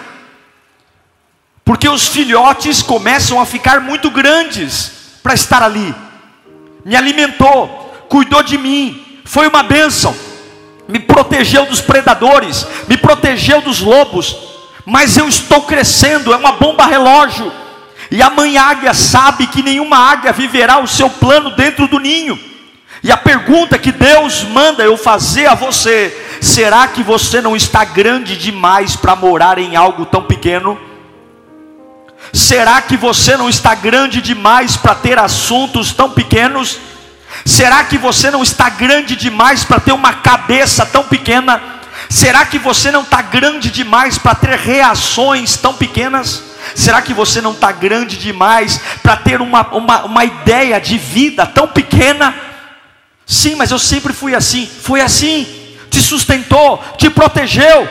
Porque 1.64 1.88
os 1.88 2.10
filhotes 2.10 2.82
começam 2.82 3.40
a 3.40 3.46
ficar 3.46 3.80
muito 3.80 4.12
grandes 4.12 4.92
para 5.24 5.34
estar 5.34 5.64
ali. 5.64 5.96
Me 6.84 6.94
alimentou, 6.94 7.70
cuidou 8.10 8.44
de 8.44 8.58
mim, 8.58 9.22
foi 9.24 9.48
uma 9.48 9.64
bênção 9.64 10.27
me 10.88 11.00
protegeu 11.00 11.66
dos 11.66 11.82
predadores, 11.82 12.66
me 12.88 12.96
protegeu 12.98 13.62
dos 13.62 13.80
lobos, 13.80 14.36
mas 14.86 15.18
eu 15.18 15.28
estou 15.28 15.64
crescendo, 15.64 16.34
é 16.34 16.38
uma 16.38 16.54
bomba 16.54 16.86
relógio. 16.86 17.52
E 18.10 18.22
a 18.22 18.30
mãe 18.30 18.58
águia 18.58 18.94
sabe 18.94 19.48
que 19.48 19.62
nenhuma 19.62 19.98
águia 19.98 20.32
viverá 20.32 20.80
o 20.80 20.88
seu 20.88 21.10
plano 21.10 21.52
dentro 21.52 21.88
do 21.88 22.00
ninho. 22.00 22.40
E 23.04 23.12
a 23.12 23.18
pergunta 23.18 23.78
que 23.78 23.92
Deus 23.92 24.44
manda 24.44 24.84
eu 24.84 24.96
fazer 24.98 25.48
a 25.48 25.56
você: 25.56 26.38
será 26.42 26.88
que 26.88 27.04
você 27.04 27.42
não 27.42 27.56
está 27.56 27.84
grande 27.84 28.38
demais 28.38 28.96
para 28.96 29.16
morar 29.16 29.58
em 29.58 29.76
algo 29.76 30.06
tão 30.06 30.24
pequeno? 30.24 30.80
Será 32.34 32.82
que 32.82 32.98
você 32.98 33.38
não 33.38 33.50
está 33.50 33.76
grande 33.76 34.22
demais 34.22 34.76
para 34.76 34.96
ter 34.96 35.20
assuntos 35.20 35.94
tão 35.94 36.10
pequenos? 36.10 36.80
Será 37.48 37.86
que 37.86 37.98
você 37.98 38.30
não 38.30 38.44
está 38.44 38.68
grande 38.68 39.16
demais 39.16 39.64
para 39.64 39.80
ter 39.80 39.94
uma 39.94 40.12
cabeça 40.16 40.86
tão 40.86 41.06
pequena? 41.06 41.62
Será 42.10 42.46
que 42.46 42.60
você 42.60 42.92
não 42.92 43.04
está 43.04 43.22
grande 43.22 43.72
demais 43.72 44.18
para 44.18 44.36
ter 44.36 44.60
reações 44.60 45.56
tão 45.56 45.74
pequenas? 45.74 46.44
Será 46.76 47.02
que 47.02 47.14
você 47.14 47.40
não 47.40 47.54
está 47.54 47.72
grande 47.72 48.18
demais 48.18 48.82
para 49.02 49.16
ter 49.16 49.40
uma, 49.40 49.66
uma, 49.74 50.04
uma 50.04 50.26
ideia 50.26 50.78
de 50.82 50.98
vida 50.98 51.46
tão 51.46 51.70
pequena? 51.70 52.36
Sim, 53.26 53.56
mas 53.56 53.72
eu 53.72 53.80
sempre 53.80 54.12
fui 54.12 54.36
assim. 54.36 54.68
Foi 54.68 55.00
assim, 55.00 55.48
te 55.90 56.02
sustentou, 56.02 56.84
te 56.98 57.10
protegeu, 57.10 57.88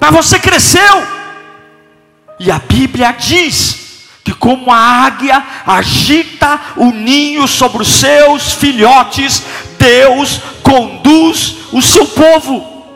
mas 0.00 0.10
você 0.10 0.36
cresceu. 0.36 1.06
E 2.40 2.50
a 2.50 2.58
Bíblia 2.58 3.12
diz 3.12 3.79
que 4.30 4.34
como 4.34 4.70
a 4.70 4.76
águia 4.76 5.44
agita 5.66 6.60
o 6.76 6.92
ninho 6.92 7.48
sobre 7.48 7.82
os 7.82 7.88
seus 7.88 8.52
filhotes, 8.52 9.42
Deus 9.76 10.40
conduz 10.62 11.56
o 11.72 11.82
seu 11.82 12.06
povo. 12.06 12.86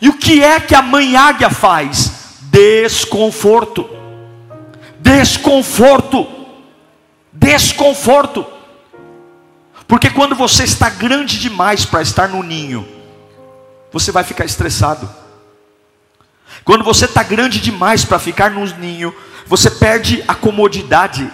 E 0.00 0.08
o 0.08 0.14
que 0.14 0.42
é 0.42 0.58
que 0.58 0.74
a 0.74 0.80
mãe 0.80 1.16
águia 1.16 1.50
faz? 1.50 2.38
Desconforto. 2.50 3.88
Desconforto. 5.00 6.26
Desconforto. 7.30 8.46
Porque 9.86 10.08
quando 10.08 10.34
você 10.34 10.64
está 10.64 10.88
grande 10.88 11.38
demais 11.38 11.84
para 11.84 12.00
estar 12.00 12.28
no 12.28 12.42
ninho, 12.42 12.88
você 13.92 14.10
vai 14.10 14.24
ficar 14.24 14.46
estressado. 14.46 15.10
Quando 16.64 16.84
você 16.84 17.04
está 17.04 17.22
grande 17.22 17.60
demais 17.60 18.04
para 18.04 18.18
ficar 18.18 18.50
no 18.50 18.64
ninho, 18.64 19.14
você 19.50 19.68
perde 19.68 20.22
a 20.28 20.34
comodidade. 20.36 21.28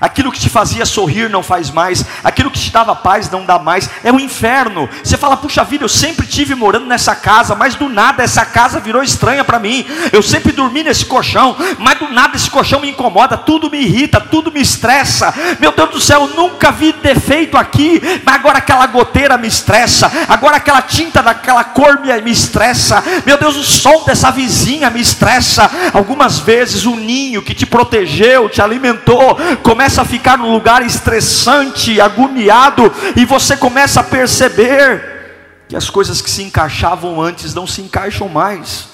Aquilo 0.00 0.32
que 0.32 0.40
te 0.40 0.48
fazia 0.48 0.84
sorrir 0.84 1.30
não 1.30 1.42
faz 1.42 1.70
mais, 1.70 2.04
aquilo 2.22 2.50
que 2.50 2.58
te 2.58 2.70
dava 2.70 2.94
paz 2.94 3.30
não 3.30 3.44
dá 3.44 3.58
mais, 3.58 3.88
é 4.02 4.12
um 4.12 4.20
inferno. 4.20 4.88
Você 5.02 5.16
fala, 5.16 5.36
puxa 5.36 5.64
vida, 5.64 5.84
eu 5.84 5.88
sempre 5.88 6.26
tive 6.26 6.54
morando 6.54 6.86
nessa 6.86 7.14
casa, 7.14 7.54
mas 7.54 7.74
do 7.74 7.88
nada 7.88 8.22
essa 8.22 8.44
casa 8.44 8.80
virou 8.80 9.02
estranha 9.02 9.44
para 9.44 9.58
mim. 9.58 9.86
Eu 10.12 10.22
sempre 10.22 10.52
dormi 10.52 10.82
nesse 10.82 11.04
colchão, 11.06 11.56
mas 11.78 11.98
do 11.98 12.08
nada 12.08 12.36
esse 12.36 12.50
colchão 12.50 12.80
me 12.80 12.90
incomoda, 12.90 13.36
tudo 13.36 13.70
me 13.70 13.80
irrita, 13.80 14.20
tudo 14.20 14.52
me 14.52 14.60
estressa. 14.60 15.32
Meu 15.60 15.72
Deus 15.72 15.90
do 15.90 16.00
céu, 16.00 16.28
nunca 16.34 16.70
vi 16.70 16.92
defeito 16.92 17.56
aqui, 17.56 18.00
mas 18.24 18.34
agora 18.34 18.58
aquela 18.58 18.86
goteira 18.86 19.36
me 19.36 19.48
estressa, 19.48 20.10
agora 20.28 20.56
aquela 20.56 20.82
tinta 20.82 21.22
daquela 21.22 21.64
cor 21.64 22.00
me, 22.00 22.20
me 22.20 22.30
estressa. 22.30 23.02
Meu 23.24 23.38
Deus, 23.38 23.56
o 23.56 23.64
som 23.64 24.04
dessa 24.04 24.30
vizinha 24.30 24.90
me 24.90 25.00
estressa. 25.00 25.70
Algumas 25.92 26.38
vezes 26.38 26.84
o 26.84 26.96
ninho 26.96 27.42
que 27.42 27.54
te 27.54 27.66
protegeu, 27.66 28.48
te 28.48 28.60
alimentou, 28.60 29.36
começa 29.62 29.83
começa 29.84 30.00
a 30.00 30.06
ficar 30.06 30.38
num 30.38 30.50
lugar 30.50 30.80
estressante, 30.80 32.00
agoniado, 32.00 32.90
e 33.14 33.26
você 33.26 33.54
começa 33.54 34.00
a 34.00 34.02
perceber 34.02 35.66
que 35.68 35.76
as 35.76 35.90
coisas 35.90 36.22
que 36.22 36.30
se 36.30 36.42
encaixavam 36.42 37.20
antes 37.20 37.52
não 37.52 37.66
se 37.66 37.82
encaixam 37.82 38.26
mais. 38.26 38.88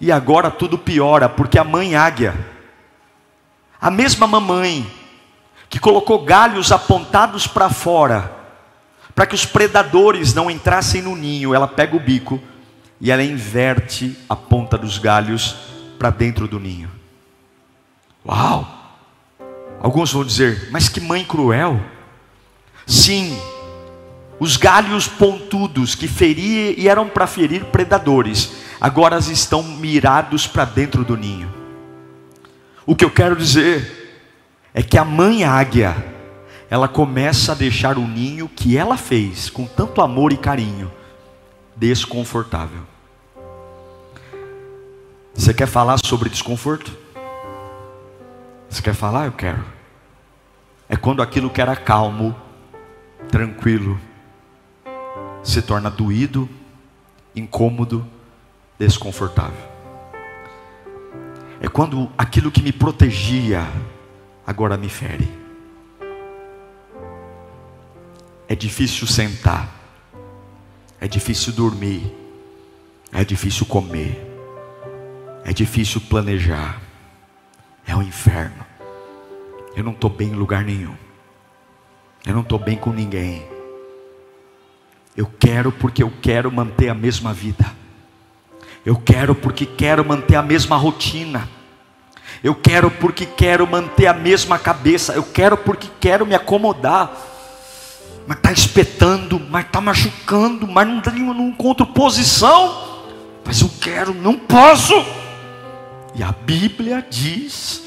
E 0.00 0.10
agora 0.10 0.50
tudo 0.50 0.78
piora, 0.78 1.28
porque 1.28 1.58
a 1.58 1.64
mãe 1.64 1.94
águia, 1.94 2.34
a 3.78 3.90
mesma 3.90 4.26
mamãe 4.26 4.90
que 5.68 5.78
colocou 5.78 6.24
galhos 6.24 6.72
apontados 6.72 7.46
para 7.46 7.68
fora, 7.68 8.32
para 9.14 9.26
que 9.26 9.34
os 9.34 9.44
predadores 9.44 10.32
não 10.32 10.50
entrassem 10.50 11.02
no 11.02 11.14
ninho, 11.14 11.54
ela 11.54 11.68
pega 11.68 11.94
o 11.94 12.00
bico 12.00 12.40
e 12.98 13.10
ela 13.10 13.22
inverte 13.22 14.16
a 14.30 14.34
ponta 14.34 14.78
dos 14.78 14.96
galhos 14.96 15.56
para 15.98 16.08
dentro 16.08 16.48
do 16.48 16.58
ninho. 16.58 16.90
Uau! 18.24 18.81
Alguns 19.82 20.12
vão 20.12 20.24
dizer, 20.24 20.68
mas 20.70 20.88
que 20.88 21.00
mãe 21.00 21.24
cruel. 21.24 21.80
Sim, 22.86 23.36
Os 24.38 24.56
galhos 24.56 25.06
pontudos 25.06 25.94
que 25.94 26.08
feriam 26.08 26.74
e 26.76 26.88
eram 26.88 27.08
para 27.08 27.28
ferir 27.28 27.66
predadores, 27.66 28.52
agora 28.80 29.16
estão 29.18 29.62
mirados 29.62 30.48
para 30.48 30.64
dentro 30.64 31.04
do 31.04 31.16
ninho. 31.16 31.48
O 32.84 32.96
que 32.96 33.04
eu 33.04 33.10
quero 33.10 33.36
dizer 33.36 34.20
é 34.74 34.82
que 34.82 34.98
a 34.98 35.04
mãe 35.04 35.44
águia, 35.44 35.94
ela 36.68 36.88
começa 36.88 37.52
a 37.52 37.54
deixar 37.54 37.96
o 37.96 38.08
ninho 38.08 38.48
que 38.48 38.76
ela 38.76 38.96
fez 38.96 39.48
com 39.48 39.64
tanto 39.64 40.00
amor 40.00 40.32
e 40.32 40.36
carinho 40.36 40.90
desconfortável. 41.76 42.82
Você 45.34 45.54
quer 45.54 45.66
falar 45.68 45.98
sobre 46.04 46.28
desconforto? 46.28 46.90
Você 48.68 48.82
quer 48.82 48.94
falar? 48.94 49.26
Eu 49.26 49.32
quero. 49.32 49.64
É 50.92 50.96
quando 50.96 51.22
aquilo 51.22 51.48
que 51.48 51.58
era 51.58 51.74
calmo, 51.74 52.36
tranquilo, 53.30 53.98
se 55.42 55.62
torna 55.62 55.88
doído, 55.88 56.46
incômodo, 57.34 58.06
desconfortável. 58.78 59.70
É 61.62 61.66
quando 61.66 62.12
aquilo 62.18 62.50
que 62.50 62.60
me 62.60 62.72
protegia 62.72 63.66
agora 64.46 64.76
me 64.76 64.90
fere. 64.90 65.26
É 68.46 68.54
difícil 68.54 69.06
sentar, 69.06 69.70
é 71.00 71.08
difícil 71.08 71.54
dormir, 71.54 72.14
é 73.10 73.24
difícil 73.24 73.64
comer, 73.64 74.20
é 75.42 75.54
difícil 75.54 76.02
planejar, 76.02 76.82
é 77.86 77.94
o 77.96 78.00
um 78.00 78.02
inferno. 78.02 78.71
Eu 79.74 79.84
não 79.84 79.92
estou 79.92 80.10
bem 80.10 80.28
em 80.28 80.34
lugar 80.34 80.64
nenhum, 80.64 80.94
eu 82.26 82.34
não 82.34 82.42
estou 82.42 82.58
bem 82.58 82.76
com 82.76 82.90
ninguém. 82.90 83.42
Eu 85.16 85.30
quero 85.38 85.70
porque 85.70 86.02
eu 86.02 86.12
quero 86.22 86.50
manter 86.50 86.88
a 86.88 86.94
mesma 86.94 87.32
vida. 87.32 87.66
Eu 88.84 88.96
quero 88.96 89.34
porque 89.34 89.66
quero 89.66 90.04
manter 90.04 90.36
a 90.36 90.42
mesma 90.42 90.76
rotina. 90.76 91.48
Eu 92.42 92.54
quero 92.54 92.90
porque 92.90 93.26
quero 93.26 93.66
manter 93.66 94.06
a 94.06 94.14
mesma 94.14 94.58
cabeça. 94.58 95.12
Eu 95.12 95.22
quero 95.22 95.56
porque 95.56 95.88
quero 96.00 96.26
me 96.26 96.34
acomodar. 96.34 97.12
Mas 98.26 98.38
está 98.38 98.52
espetando, 98.52 99.38
mas 99.38 99.66
está 99.66 99.80
machucando, 99.80 100.66
mas 100.66 100.86
não, 100.88 101.34
não 101.34 101.48
encontro 101.48 101.86
posição. 101.86 103.02
Mas 103.44 103.60
eu 103.60 103.70
quero, 103.80 104.14
não 104.14 104.38
posso. 104.38 104.94
E 106.14 106.22
a 106.22 106.32
Bíblia 106.32 107.06
diz 107.08 107.82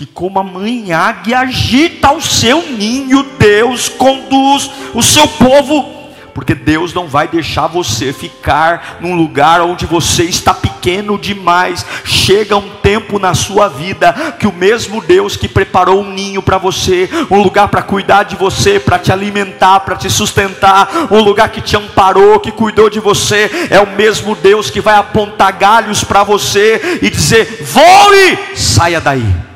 que 0.00 0.06
como 0.06 0.38
a 0.38 0.42
mãe 0.42 0.94
águia 0.94 1.40
agita 1.40 2.10
o 2.10 2.22
seu 2.22 2.62
ninho, 2.70 3.22
Deus 3.38 3.86
conduz 3.86 4.70
o 4.94 5.02
seu 5.02 5.28
povo 5.28 6.00
porque 6.32 6.54
Deus 6.54 6.94
não 6.94 7.06
vai 7.06 7.28
deixar 7.28 7.66
você 7.66 8.10
ficar 8.10 8.96
num 9.00 9.14
lugar 9.14 9.60
onde 9.60 9.84
você 9.84 10.22
está 10.22 10.54
pequeno 10.54 11.18
demais. 11.18 11.84
Chega 12.04 12.56
um 12.56 12.70
tempo 12.82 13.18
na 13.18 13.34
sua 13.34 13.68
vida 13.68 14.12
que 14.38 14.46
o 14.46 14.52
mesmo 14.52 15.02
Deus 15.02 15.36
que 15.36 15.48
preparou 15.48 16.00
um 16.00 16.10
ninho 16.10 16.40
para 16.40 16.56
você, 16.56 17.10
um 17.30 17.42
lugar 17.42 17.68
para 17.68 17.82
cuidar 17.82 18.22
de 18.22 18.36
você, 18.36 18.80
para 18.80 18.98
te 18.98 19.12
alimentar, 19.12 19.80
para 19.80 19.96
te 19.96 20.08
sustentar, 20.08 21.08
um 21.10 21.20
lugar 21.20 21.50
que 21.50 21.60
te 21.60 21.76
amparou, 21.76 22.40
que 22.40 22.52
cuidou 22.52 22.88
de 22.88 23.00
você, 23.00 23.68
é 23.68 23.80
o 23.80 23.96
mesmo 23.96 24.34
Deus 24.34 24.70
que 24.70 24.80
vai 24.80 24.94
apontar 24.94 25.52
galhos 25.52 26.02
para 26.04 26.22
você 26.22 27.00
e 27.02 27.10
dizer: 27.10 27.66
voe, 27.66 28.56
saia 28.56 28.98
daí, 28.98 29.49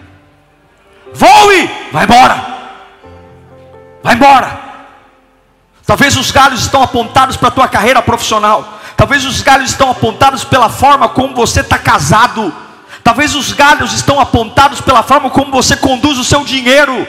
voe, 1.15 1.71
vai 1.93 2.05
embora, 2.05 2.47
vai 4.03 4.15
embora. 4.15 4.65
Talvez 5.87 6.17
os 6.17 6.31
galhos 6.31 6.61
estão 6.63 6.83
apontados 6.83 7.37
para 7.37 7.49
a 7.49 7.53
tua 7.53 7.69
carreira 7.69 8.01
profissional. 8.01 8.81
Talvez 8.97 9.25
os 9.25 9.43
galhos 9.43 9.71
estão 9.71 9.91
apontados 9.91 10.45
pela 10.45 10.69
forma 10.69 11.09
como 11.09 11.35
você 11.35 11.61
está 11.61 11.79
casado. 11.79 12.53
Talvez 13.03 13.35
os 13.35 13.53
galhos 13.53 13.93
estão 13.93 14.19
apontados 14.19 14.81
pela 14.81 15.03
forma 15.03 15.29
como 15.29 15.53
você 15.53 15.77
conduz 15.77 16.19
o 16.19 16.25
seu 16.25 16.43
dinheiro. 16.43 17.07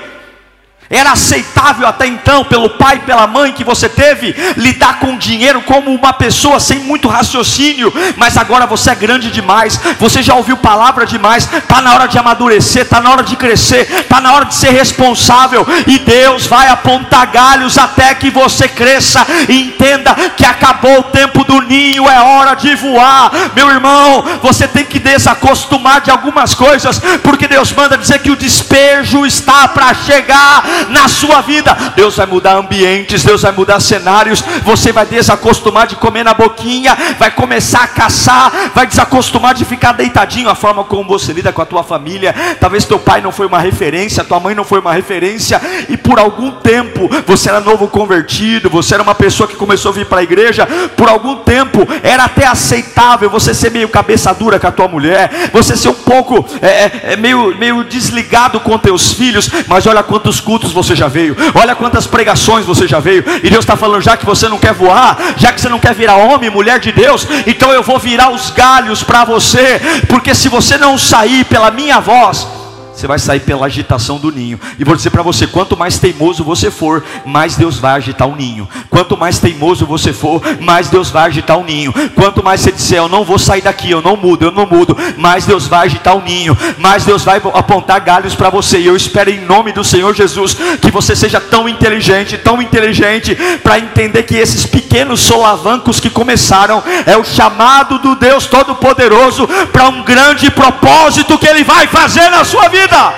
Era 0.90 1.14
aceitável 1.14 1.88
até 1.88 2.06
então, 2.06 2.46
pelo 2.46 2.70
pai 2.72 2.98
e 2.98 3.00
pela 3.00 3.26
mãe 3.26 3.52
que 3.52 3.64
você 3.64 3.90
teve, 3.90 4.36
lidar 4.56 5.00
com 5.00 5.18
dinheiro 5.18 5.62
como 5.64 5.92
uma 5.92 6.14
pessoa 6.14 6.60
sem 6.60 6.80
muito 6.80 7.08
raciocínio, 7.08 7.92
mas 8.18 8.38
agora 8.38 8.68
você 8.68 8.92
é 8.92 8.96
grande 8.96 9.32
demais, 9.32 9.80
você 10.00 10.22
já 10.22 10.36
ouviu 10.36 10.58
palavra 10.58 11.06
demais, 11.06 11.52
está 11.52 11.82
na 11.82 11.94
hora 11.94 12.08
de 12.08 12.20
amadurecer, 12.20 12.84
está 12.84 13.02
na 13.02 13.10
hora 13.10 13.24
de 13.24 13.36
crescer, 13.36 13.90
está 13.92 14.22
na 14.22 14.32
hora 14.32 14.46
de 14.46 14.54
ser 14.54 14.70
responsável, 14.70 15.66
e 15.88 15.98
Deus 15.98 16.46
vai 16.46 16.68
apontar 16.68 17.32
galhos 17.32 17.80
até 17.80 18.14
que 18.14 18.30
você 18.30 18.68
cresça 18.68 19.26
e 19.50 19.64
entenda 19.64 20.14
que 20.38 20.46
acabou 20.46 21.00
o 21.00 21.04
tempo 21.04 21.44
do 21.44 21.62
ninho, 21.62 22.08
é 22.08 22.20
hora 22.22 22.54
de 22.54 22.76
voar. 22.76 23.32
Meu 23.56 23.72
irmão, 23.72 24.24
você 24.44 24.68
tem 24.68 24.86
que 24.86 25.00
desacostumar 25.00 26.02
de 26.02 26.12
algumas 26.12 26.54
coisas, 26.54 27.02
porque 27.24 27.48
Deus 27.48 27.72
manda 27.72 27.98
dizer 27.98 28.20
que 28.20 28.30
o 28.30 28.36
despejo 28.36 29.26
está 29.26 29.68
para 29.68 29.92
chegar 29.96 30.75
na 30.90 31.08
sua 31.08 31.42
vida. 31.42 31.76
Deus 31.96 32.16
vai 32.16 32.26
mudar 32.26 32.56
ambientes, 32.56 33.24
Deus 33.24 33.42
vai 33.42 33.52
mudar 33.52 33.80
cenários. 33.80 34.44
Você 34.64 34.92
vai 34.92 35.06
desacostumar 35.06 35.88
de 35.88 35.96
comer 35.96 36.24
na 36.24 36.34
boquinha, 36.34 36.98
vai 37.18 37.32
começar 37.32 37.84
a 37.84 37.88
caçar, 37.88 38.72
vai 38.74 38.88
desacostumar 38.88 39.54
de 39.54 39.66
ficar 39.66 39.94
deitadinho. 39.94 40.50
A 40.50 40.56
forma 40.56 40.84
como 40.84 41.08
você 41.08 41.34
lida 41.34 41.52
com 41.52 41.62
a 41.62 41.66
tua 41.66 41.84
família. 41.84 42.34
Talvez 42.60 42.86
teu 42.86 43.00
pai 43.00 43.22
não 43.22 43.32
foi 43.32 43.46
uma 43.46 43.60
referência, 43.60 44.24
tua 44.24 44.40
mãe 44.40 44.56
não 44.56 44.64
foi 44.64 44.80
uma 44.80 44.94
referência, 44.94 45.62
e 45.90 45.98
por 45.98 46.20
algum 46.20 46.52
tempo 46.52 47.10
você 47.26 47.50
era 47.50 47.60
novo 47.60 47.88
convertido, 47.88 48.70
você 48.70 48.94
era 48.94 49.04
uma 49.04 49.16
pessoa 49.16 49.48
que 49.48 49.56
começou 49.56 49.92
a 49.92 49.94
vir 49.94 50.06
para 50.06 50.20
a 50.20 50.24
igreja. 50.24 50.68
Por 50.96 51.10
algum 51.10 51.38
tempo 51.38 51.88
era 52.04 52.26
até 52.26 52.46
aceitável 52.46 53.30
você 53.30 53.54
ser 53.54 53.72
meio 53.72 53.90
cabeça 53.90 54.34
dura 54.34 54.60
com 54.60 54.68
a 54.68 54.72
tua 54.72 54.88
mulher, 54.88 55.50
você 55.52 55.76
ser 55.76 55.90
um 55.90 55.94
pouco 55.94 56.46
é, 56.62 56.68
é, 56.68 57.02
é 57.14 57.16
meio, 57.16 57.56
meio 57.58 57.84
desligado 57.84 58.60
com 58.60 58.78
teus 58.78 59.14
filhos, 59.14 59.50
mas 59.68 59.86
olha 59.86 60.04
quantos 60.04 60.40
cultos 60.40 60.65
cultos 60.66 60.74
você 60.74 60.96
já 60.96 61.08
veio, 61.08 61.36
olha 61.54 61.76
quantas 61.76 62.08
pregações 62.08 62.66
você 62.66 62.88
já 62.88 63.00
veio, 63.00 63.24
e 63.44 63.50
Deus 63.50 63.64
está 63.64 63.76
falando: 63.76 64.02
já 64.02 64.18
que 64.18 64.26
você 64.26 64.48
não 64.48 64.58
quer 64.58 64.74
voar, 64.74 65.18
já 65.38 65.52
que 65.52 65.62
você 65.62 65.70
não 65.70 65.80
quer 65.80 65.94
virar 65.94 66.16
homem, 66.16 66.50
mulher 66.50 66.80
de 66.80 66.92
Deus, 66.92 67.28
então 67.46 67.72
eu 67.72 67.84
vou 67.84 68.00
virar 68.00 68.32
os 68.32 68.50
galhos 68.50 69.04
para 69.04 69.24
você, 69.24 69.80
porque 70.08 70.34
se 70.34 70.50
você 70.50 70.78
não 70.78 70.98
sair 70.98 71.46
pela 71.46 71.72
minha 71.72 72.00
voz, 72.00 72.48
você 72.96 73.08
vai 73.08 73.20
sair 73.20 73.42
pela 73.42 73.66
agitação 73.66 74.18
do 74.18 74.32
ninho. 74.32 74.58
E 74.80 74.84
vou 74.86 74.96
dizer 74.96 75.10
para 75.10 75.22
você: 75.22 75.46
quanto 75.46 75.76
mais 75.76 76.00
teimoso 76.00 76.44
você 76.46 76.72
for, 76.72 77.04
mais 77.26 77.58
Deus 77.58 77.78
vai 77.78 77.96
agitar 77.96 78.28
o 78.28 78.36
ninho. 78.36 78.68
Quanto 78.90 79.18
mais 79.18 79.38
teimoso 79.38 79.86
você 79.86 80.14
for, 80.14 80.42
mais 80.62 80.90
Deus 80.90 81.10
vai 81.10 81.26
agitar 81.26 81.58
o 81.58 81.64
ninho. 81.64 81.94
Quanto 82.16 82.42
mais 82.42 82.62
você 82.62 82.72
disser, 82.72 83.00
eu 83.00 83.10
não 83.10 83.26
vou 83.26 83.38
sair 83.38 83.62
daqui, 83.62 83.92
eu 83.92 84.02
não 84.02 84.16
mudo, 84.16 84.46
eu 84.46 84.52
não 84.52 84.66
mudo, 84.66 84.98
mais 85.18 85.46
Deus 85.46 85.68
vai 85.68 85.88
agitar 85.88 86.16
o 86.16 86.22
ninho. 86.22 86.58
Mais 86.78 87.04
Deus 87.04 87.24
vai 87.24 87.42
apontar 87.54 88.00
galhos 88.00 88.34
para 88.34 88.50
você. 88.50 88.80
E 88.80 88.88
eu 88.88 88.96
espero 88.96 89.30
em 89.30 89.42
nome 89.42 89.74
do 89.74 89.84
Senhor 89.84 90.16
Jesus 90.16 90.56
que 90.82 90.90
você 90.90 91.16
seja 91.16 91.42
tão 91.42 91.68
inteligente, 91.68 92.38
tão 92.38 92.62
inteligente, 92.62 93.36
para 93.62 93.78
entender 93.78 94.24
que 94.24 94.36
esses 94.36 94.66
pequenos 94.66 95.20
solavancos 95.20 96.00
que 96.00 96.10
começaram 96.10 96.82
é 97.06 97.18
o 97.18 97.26
chamado 97.26 98.00
do 98.00 98.16
Deus 98.16 98.46
Todo-Poderoso 98.46 99.48
para 99.74 99.90
um 99.90 100.02
grande 100.04 100.50
propósito 100.50 101.38
que 101.38 101.48
Ele 101.48 101.64
vai 101.64 101.88
fazer 101.88 102.30
na 102.30 102.46
sua 102.46 102.70
vida 102.70 102.85
vida. 102.86 103.14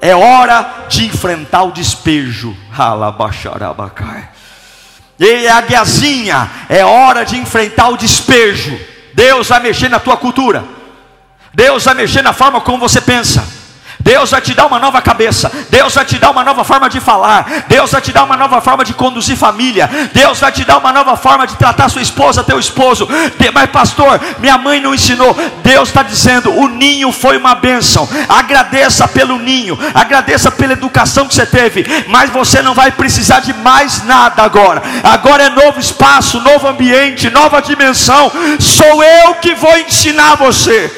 É 0.00 0.14
hora 0.14 0.86
de 0.88 1.06
enfrentar 1.06 1.62
o 1.62 1.72
despejo. 1.72 2.54
E 5.18 5.48
a 5.48 5.60
guiazinha, 5.62 6.50
é 6.68 6.84
hora 6.84 7.24
de 7.24 7.38
enfrentar 7.38 7.88
o 7.88 7.96
despejo. 7.96 8.78
Deus 9.14 9.48
vai 9.48 9.60
mexer 9.60 9.88
na 9.88 9.98
tua 9.98 10.16
cultura. 10.16 10.64
Deus 11.54 11.84
vai 11.84 11.94
mexer 11.94 12.20
na 12.20 12.32
forma 12.32 12.60
como 12.60 12.78
você 12.78 13.00
pensa. 13.00 13.46
Deus 14.04 14.32
vai 14.32 14.40
te 14.42 14.52
dar 14.52 14.66
uma 14.66 14.78
nova 14.78 15.00
cabeça, 15.00 15.50
Deus 15.70 15.94
vai 15.94 16.04
te 16.04 16.18
dar 16.18 16.30
uma 16.30 16.44
nova 16.44 16.62
forma 16.62 16.90
de 16.90 17.00
falar, 17.00 17.64
Deus 17.66 17.90
vai 17.90 18.02
te 18.02 18.12
dar 18.12 18.24
uma 18.24 18.36
nova 18.36 18.60
forma 18.60 18.84
de 18.84 18.92
conduzir 18.92 19.34
família, 19.34 19.88
Deus 20.12 20.38
vai 20.38 20.52
te 20.52 20.62
dar 20.62 20.76
uma 20.76 20.92
nova 20.92 21.16
forma 21.16 21.46
de 21.46 21.56
tratar 21.56 21.88
sua 21.88 22.02
esposa, 22.02 22.44
teu 22.44 22.58
esposo. 22.58 23.08
Mas, 23.54 23.70
pastor, 23.70 24.20
minha 24.40 24.58
mãe 24.58 24.78
não 24.78 24.94
ensinou. 24.94 25.34
Deus 25.62 25.88
está 25.88 26.02
dizendo: 26.02 26.52
o 26.52 26.68
ninho 26.68 27.10
foi 27.12 27.38
uma 27.38 27.54
bênção. 27.54 28.06
Agradeça 28.28 29.08
pelo 29.08 29.38
ninho, 29.38 29.78
agradeça 29.94 30.50
pela 30.50 30.74
educação 30.74 31.26
que 31.26 31.34
você 31.34 31.46
teve, 31.46 31.86
mas 32.08 32.28
você 32.28 32.60
não 32.60 32.74
vai 32.74 32.92
precisar 32.92 33.40
de 33.40 33.54
mais 33.54 34.04
nada 34.04 34.42
agora. 34.42 34.82
Agora 35.02 35.44
é 35.44 35.48
novo 35.48 35.80
espaço, 35.80 36.42
novo 36.42 36.68
ambiente, 36.68 37.30
nova 37.30 37.62
dimensão. 37.62 38.30
Sou 38.60 39.02
eu 39.02 39.36
que 39.36 39.54
vou 39.54 39.78
ensinar 39.78 40.34
você. 40.34 40.92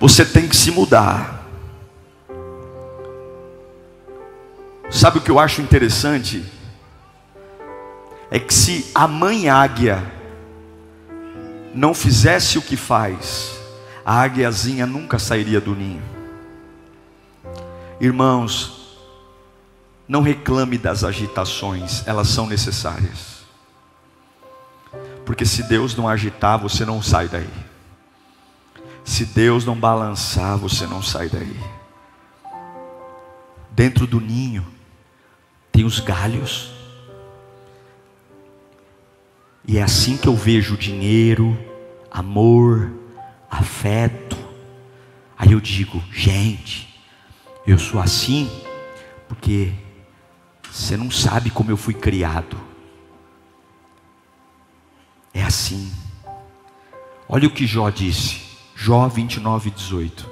Você 0.00 0.24
tem 0.24 0.48
que 0.48 0.56
se 0.56 0.70
mudar. 0.70 1.33
Sabe 4.94 5.18
o 5.18 5.20
que 5.20 5.30
eu 5.30 5.40
acho 5.40 5.60
interessante? 5.60 6.44
É 8.30 8.38
que 8.38 8.54
se 8.54 8.92
a 8.94 9.08
mãe 9.08 9.48
águia 9.48 10.00
não 11.74 11.92
fizesse 11.92 12.58
o 12.58 12.62
que 12.62 12.76
faz, 12.76 13.58
a 14.06 14.20
águiazinha 14.20 14.86
nunca 14.86 15.18
sairia 15.18 15.60
do 15.60 15.74
ninho. 15.74 16.02
Irmãos, 18.00 18.82
Não 20.06 20.20
reclame 20.20 20.76
das 20.76 21.02
agitações, 21.02 22.06
elas 22.06 22.28
são 22.28 22.46
necessárias. 22.46 23.42
Porque 25.24 25.46
se 25.46 25.62
Deus 25.62 25.96
não 25.96 26.06
agitar, 26.06 26.58
você 26.58 26.84
não 26.84 27.00
sai 27.00 27.26
daí. 27.26 27.48
Se 29.02 29.24
Deus 29.24 29.64
não 29.64 29.74
balançar, 29.74 30.58
você 30.58 30.86
não 30.86 31.02
sai 31.02 31.30
daí. 31.30 31.58
Dentro 33.70 34.06
do 34.06 34.20
ninho 34.20 34.73
tem 35.74 35.84
os 35.84 35.98
galhos. 35.98 36.70
E 39.66 39.76
é 39.76 39.82
assim 39.82 40.16
que 40.16 40.28
eu 40.28 40.36
vejo 40.36 40.76
dinheiro, 40.76 41.58
amor, 42.08 42.92
afeto. 43.50 44.36
Aí 45.36 45.50
eu 45.50 45.60
digo, 45.60 46.00
gente, 46.12 46.88
eu 47.66 47.76
sou 47.76 48.00
assim 48.00 48.48
porque 49.26 49.72
você 50.70 50.96
não 50.96 51.10
sabe 51.10 51.50
como 51.50 51.72
eu 51.72 51.76
fui 51.76 51.92
criado. 51.92 52.56
É 55.32 55.42
assim. 55.42 55.92
Olha 57.28 57.48
o 57.48 57.50
que 57.50 57.66
Jó 57.66 57.90
disse. 57.90 58.42
Jó 58.76 59.08
29, 59.08 59.70
18. 59.72 60.30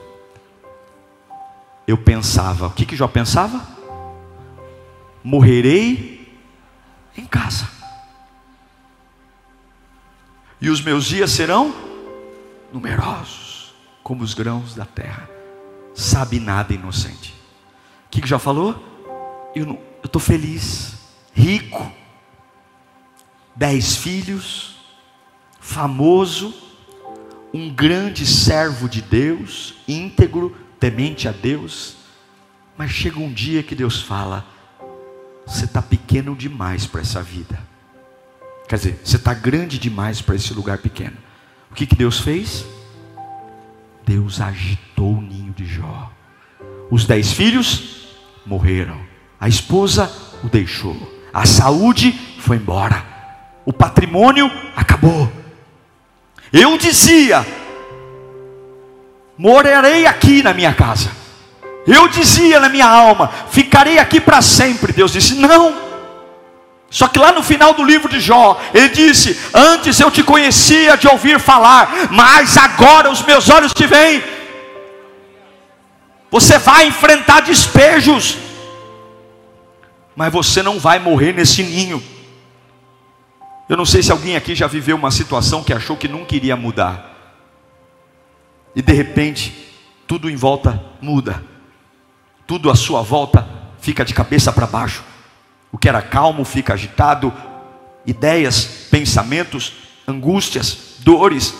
Eu 1.84 1.98
pensava, 1.98 2.68
o 2.68 2.70
que, 2.70 2.86
que 2.86 2.94
Jó 2.94 3.08
pensava? 3.08 3.71
Morrerei 5.22 6.40
em 7.16 7.24
casa. 7.24 7.68
E 10.60 10.70
os 10.70 10.80
meus 10.80 11.04
dias 11.04 11.30
serão 11.30 11.74
numerosos, 12.72 13.74
como 14.02 14.22
os 14.22 14.32
grãos 14.34 14.74
da 14.74 14.84
terra. 14.86 15.28
Sabe 15.94 16.38
nada, 16.38 16.72
inocente. 16.72 17.34
O 18.06 18.10
que, 18.10 18.20
que 18.20 18.28
já 18.28 18.38
falou? 18.38 18.80
Eu 19.54 19.78
estou 20.04 20.20
feliz, 20.20 20.94
rico, 21.34 21.92
dez 23.54 23.96
filhos, 23.96 24.76
famoso, 25.60 26.54
um 27.52 27.68
grande 27.68 28.24
servo 28.24 28.88
de 28.88 29.02
Deus, 29.02 29.74
íntegro, 29.86 30.56
temente 30.80 31.28
a 31.28 31.32
Deus. 31.32 31.96
Mas 32.76 32.90
chega 32.90 33.18
um 33.18 33.32
dia 33.32 33.62
que 33.62 33.74
Deus 33.74 34.00
fala: 34.00 34.46
você 35.46 35.64
está 35.64 35.82
pequeno 35.82 36.34
demais 36.34 36.86
para 36.86 37.00
essa 37.00 37.22
vida. 37.22 37.58
Quer 38.68 38.76
dizer, 38.76 39.00
você 39.04 39.16
está 39.16 39.34
grande 39.34 39.78
demais 39.78 40.20
para 40.20 40.34
esse 40.34 40.54
lugar 40.54 40.78
pequeno. 40.78 41.16
O 41.70 41.74
que, 41.74 41.86
que 41.86 41.96
Deus 41.96 42.20
fez? 42.20 42.64
Deus 44.06 44.40
agitou 44.40 45.14
o 45.14 45.20
ninho 45.20 45.52
de 45.52 45.64
Jó. 45.64 46.10
Os 46.90 47.04
dez 47.04 47.32
filhos 47.32 48.08
morreram. 48.44 49.00
A 49.40 49.48
esposa 49.48 50.10
o 50.42 50.48
deixou. 50.48 50.96
A 51.32 51.46
saúde 51.46 52.12
foi 52.38 52.56
embora. 52.56 53.04
O 53.64 53.72
patrimônio 53.72 54.50
acabou. 54.76 55.30
Eu 56.52 56.76
dizia: 56.76 57.46
morarei 59.38 60.06
aqui 60.06 60.42
na 60.42 60.52
minha 60.52 60.74
casa. 60.74 61.21
Eu 61.86 62.08
dizia 62.08 62.60
na 62.60 62.68
minha 62.68 62.86
alma: 62.86 63.32
ficarei 63.50 63.98
aqui 63.98 64.20
para 64.20 64.40
sempre. 64.40 64.92
Deus 64.92 65.12
disse: 65.12 65.34
não. 65.34 65.92
Só 66.92 67.08
que 67.08 67.18
lá 67.18 67.32
no 67.32 67.42
final 67.42 67.72
do 67.72 67.82
livro 67.82 68.08
de 68.08 68.20
Jó, 68.20 68.60
ele 68.74 68.90
disse: 68.90 69.38
Antes 69.54 69.98
eu 69.98 70.10
te 70.10 70.22
conhecia 70.22 70.96
de 70.96 71.08
ouvir 71.08 71.40
falar, 71.40 72.10
mas 72.10 72.56
agora 72.56 73.10
os 73.10 73.22
meus 73.22 73.48
olhos 73.48 73.72
te 73.72 73.86
veem. 73.86 74.22
Você 76.30 76.58
vai 76.58 76.86
enfrentar 76.86 77.40
despejos, 77.40 78.36
mas 80.14 80.32
você 80.32 80.62
não 80.62 80.78
vai 80.78 80.98
morrer 80.98 81.32
nesse 81.32 81.62
ninho. 81.62 82.02
Eu 83.68 83.76
não 83.76 83.86
sei 83.86 84.02
se 84.02 84.12
alguém 84.12 84.36
aqui 84.36 84.54
já 84.54 84.66
viveu 84.66 84.96
uma 84.96 85.10
situação 85.10 85.64
que 85.64 85.72
achou 85.72 85.96
que 85.96 86.08
nunca 86.08 86.36
iria 86.36 86.56
mudar, 86.56 87.10
e 88.76 88.82
de 88.82 88.92
repente, 88.92 89.74
tudo 90.06 90.28
em 90.28 90.36
volta 90.36 90.82
muda, 91.00 91.42
tudo 92.52 92.70
à 92.70 92.74
sua 92.74 93.00
volta 93.00 93.48
fica 93.80 94.04
de 94.04 94.12
cabeça 94.12 94.52
para 94.52 94.66
baixo. 94.66 95.02
O 95.72 95.78
que 95.78 95.88
era 95.88 96.02
calmo 96.02 96.44
fica 96.44 96.74
agitado, 96.74 97.32
ideias, 98.04 98.88
pensamentos, 98.90 99.72
angústias, 100.06 100.96
dores. 100.98 101.54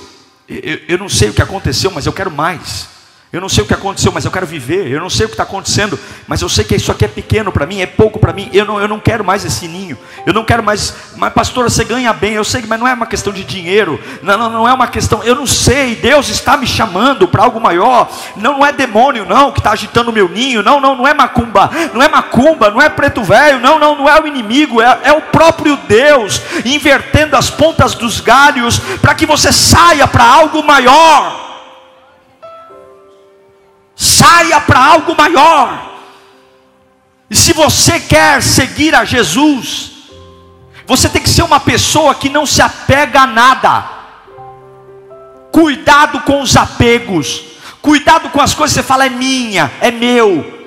Eu, 0.46 0.80
eu, 0.88 0.98
não 0.98 1.08
sei 1.08 1.30
o 1.30 1.32
que 1.32 1.40
aconteceu, 1.40 1.90
mas 1.90 2.04
eu 2.04 2.12
quero 2.12 2.30
mais. 2.30 2.90
Eu 3.32 3.40
não 3.40 3.48
sei 3.48 3.64
o 3.64 3.66
que 3.66 3.72
aconteceu, 3.72 4.12
mas 4.12 4.26
eu 4.26 4.30
quero 4.30 4.46
viver. 4.46 4.88
Eu 4.88 5.00
não 5.00 5.08
sei 5.08 5.24
o 5.24 5.28
que 5.30 5.32
está 5.32 5.44
acontecendo, 5.44 5.98
mas 6.28 6.42
eu 6.42 6.50
sei 6.50 6.66
que 6.66 6.76
isso 6.76 6.92
aqui 6.92 7.06
é 7.06 7.08
pequeno 7.08 7.50
para 7.50 7.64
mim, 7.64 7.80
é 7.80 7.86
pouco 7.86 8.18
para 8.18 8.30
mim. 8.30 8.50
Eu 8.52 8.66
não, 8.66 8.78
eu 8.78 8.86
não 8.86 9.00
quero 9.00 9.24
mais 9.24 9.42
esse 9.42 9.66
ninho. 9.66 9.96
Eu 10.26 10.34
não 10.34 10.44
quero 10.44 10.62
mais. 10.62 10.94
Mas, 11.16 11.32
pastora, 11.32 11.70
você 11.70 11.82
ganha 11.82 12.12
bem. 12.12 12.34
Eu 12.34 12.44
sei, 12.44 12.62
mas 12.68 12.78
não 12.78 12.86
é 12.86 12.92
uma 12.92 13.06
questão 13.06 13.32
de 13.32 13.42
dinheiro. 13.42 13.98
Não, 14.20 14.36
não, 14.36 14.50
não 14.50 14.68
é 14.68 14.72
uma 14.74 14.86
questão. 14.86 15.24
Eu 15.24 15.34
não 15.34 15.46
sei. 15.46 15.96
Deus 15.96 16.28
está 16.28 16.58
me 16.58 16.66
chamando 16.66 17.26
para 17.26 17.42
algo 17.42 17.58
maior. 17.58 18.12
Não, 18.36 18.58
não 18.58 18.66
é 18.66 18.70
demônio, 18.70 19.24
não, 19.24 19.50
que 19.50 19.60
está 19.60 19.70
agitando 19.70 20.10
o 20.10 20.12
meu 20.12 20.28
ninho. 20.28 20.62
Não, 20.62 20.78
não, 20.78 20.94
não 20.94 21.08
é 21.08 21.14
macumba. 21.14 21.70
Não 21.94 22.02
é 22.02 22.08
macumba. 22.08 22.70
Não 22.70 22.82
é 22.82 22.90
preto 22.90 23.24
velho. 23.24 23.58
Não, 23.60 23.78
não, 23.78 23.96
não 23.96 24.08
é 24.10 24.20
o 24.20 24.26
inimigo. 24.26 24.82
É, 24.82 24.98
é 25.04 25.12
o 25.12 25.22
próprio 25.22 25.78
Deus 25.88 26.42
invertendo 26.66 27.34
as 27.34 27.48
pontas 27.48 27.94
dos 27.94 28.20
galhos 28.20 28.78
para 29.00 29.14
que 29.14 29.24
você 29.24 29.50
saia 29.50 30.06
para 30.06 30.22
algo 30.22 30.62
maior 30.62 31.51
saia 34.22 34.60
para 34.60 34.84
algo 34.84 35.16
maior. 35.16 35.90
E 37.28 37.34
se 37.34 37.52
você 37.52 37.98
quer 37.98 38.42
seguir 38.42 38.94
a 38.94 39.04
Jesus, 39.04 39.90
você 40.86 41.08
tem 41.08 41.22
que 41.22 41.30
ser 41.30 41.42
uma 41.42 41.58
pessoa 41.58 42.14
que 42.14 42.28
não 42.28 42.46
se 42.46 42.62
apega 42.62 43.22
a 43.22 43.26
nada. 43.26 43.90
Cuidado 45.50 46.20
com 46.20 46.40
os 46.40 46.56
apegos. 46.56 47.44
Cuidado 47.80 48.30
com 48.30 48.40
as 48.40 48.54
coisas 48.54 48.76
que 48.76 48.82
você 48.82 48.86
fala 48.86 49.06
é 49.06 49.10
minha, 49.10 49.70
é 49.80 49.90
meu. 49.90 50.60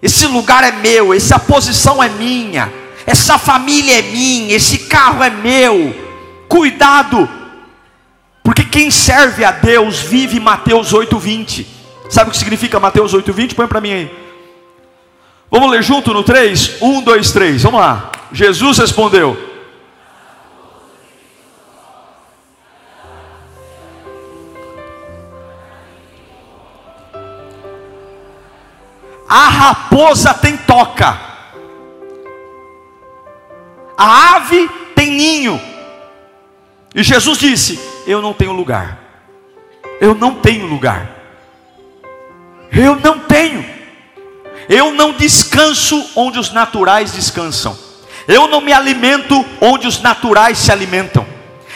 Esse 0.00 0.26
lugar 0.26 0.62
é 0.62 0.72
meu, 0.72 1.12
essa 1.12 1.38
posição 1.38 2.02
é 2.02 2.08
minha, 2.08 2.72
essa 3.06 3.36
família 3.36 3.98
é 3.98 4.02
minha, 4.02 4.54
esse 4.54 4.78
carro 4.78 5.22
é 5.22 5.28
meu. 5.28 5.94
Cuidado, 6.48 7.28
porque 8.42 8.64
quem 8.64 8.90
serve 8.90 9.44
a 9.44 9.50
Deus 9.50 9.98
vive 9.98 10.40
Mateus 10.40 10.92
8:20. 10.92 11.79
Sabe 12.10 12.28
o 12.28 12.32
que 12.32 12.38
significa 12.38 12.80
Mateus 12.80 13.14
8,20? 13.14 13.54
Põe 13.54 13.68
para 13.68 13.80
mim 13.80 13.92
aí. 13.92 14.30
Vamos 15.48 15.70
ler 15.70 15.80
junto 15.80 16.12
no 16.12 16.24
3? 16.24 16.82
1, 16.82 17.02
2, 17.02 17.32
3. 17.32 17.62
Vamos 17.62 17.80
lá. 17.80 18.10
Jesus 18.32 18.78
respondeu: 18.78 19.36
A 29.28 29.48
raposa 29.48 30.34
tem 30.34 30.56
toca, 30.56 31.16
a 33.96 34.34
ave 34.34 34.68
tem 34.96 35.12
ninho. 35.12 35.60
E 36.92 37.04
Jesus 37.04 37.38
disse: 37.38 37.78
Eu 38.04 38.20
não 38.20 38.32
tenho 38.32 38.52
lugar. 38.52 38.98
Eu 40.00 40.14
não 40.14 40.34
tenho 40.34 40.66
lugar. 40.66 41.19
Eu 42.72 42.96
não 42.96 43.18
tenho. 43.20 43.64
Eu 44.68 44.92
não 44.92 45.12
descanso 45.12 46.10
onde 46.14 46.38
os 46.38 46.52
naturais 46.52 47.12
descansam. 47.12 47.76
Eu 48.28 48.46
não 48.46 48.60
me 48.60 48.72
alimento 48.72 49.44
onde 49.60 49.88
os 49.88 50.00
naturais 50.00 50.58
se 50.58 50.70
alimentam. 50.70 51.26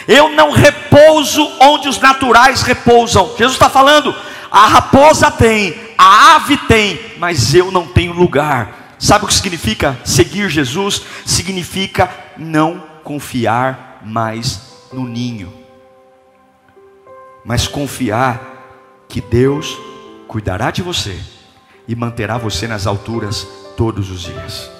Eu 0.07 0.28
não 0.30 0.50
repouso 0.50 1.50
onde 1.61 1.88
os 1.88 1.98
naturais 1.98 2.62
repousam. 2.62 3.35
Jesus 3.37 3.54
está 3.54 3.68
falando: 3.68 4.14
a 4.50 4.66
raposa 4.66 5.30
tem, 5.30 5.74
a 5.98 6.37
ave 6.37 6.57
tem, 6.57 7.00
mas 7.18 7.54
eu 7.54 7.72
não 7.72 7.87
tenho 7.87 8.12
lugar. 8.12 8.96
Sabe 8.98 9.24
o 9.24 9.28
que 9.28 9.35
significa 9.35 9.98
seguir 10.04 10.48
Jesus? 10.48 11.02
Significa 11.26 12.09
não 12.37 12.83
confiar 13.02 14.00
mais 14.04 14.61
no 14.92 15.04
ninho, 15.09 15.52
mas 17.44 17.66
confiar 17.66 18.40
que 19.09 19.20
Deus 19.20 19.76
cuidará 20.28 20.70
de 20.70 20.82
você 20.82 21.18
e 21.87 21.94
manterá 21.94 22.38
você 22.38 22.66
nas 22.66 22.87
alturas 22.87 23.46
todos 23.76 24.10
os 24.10 24.22
dias. 24.22 24.70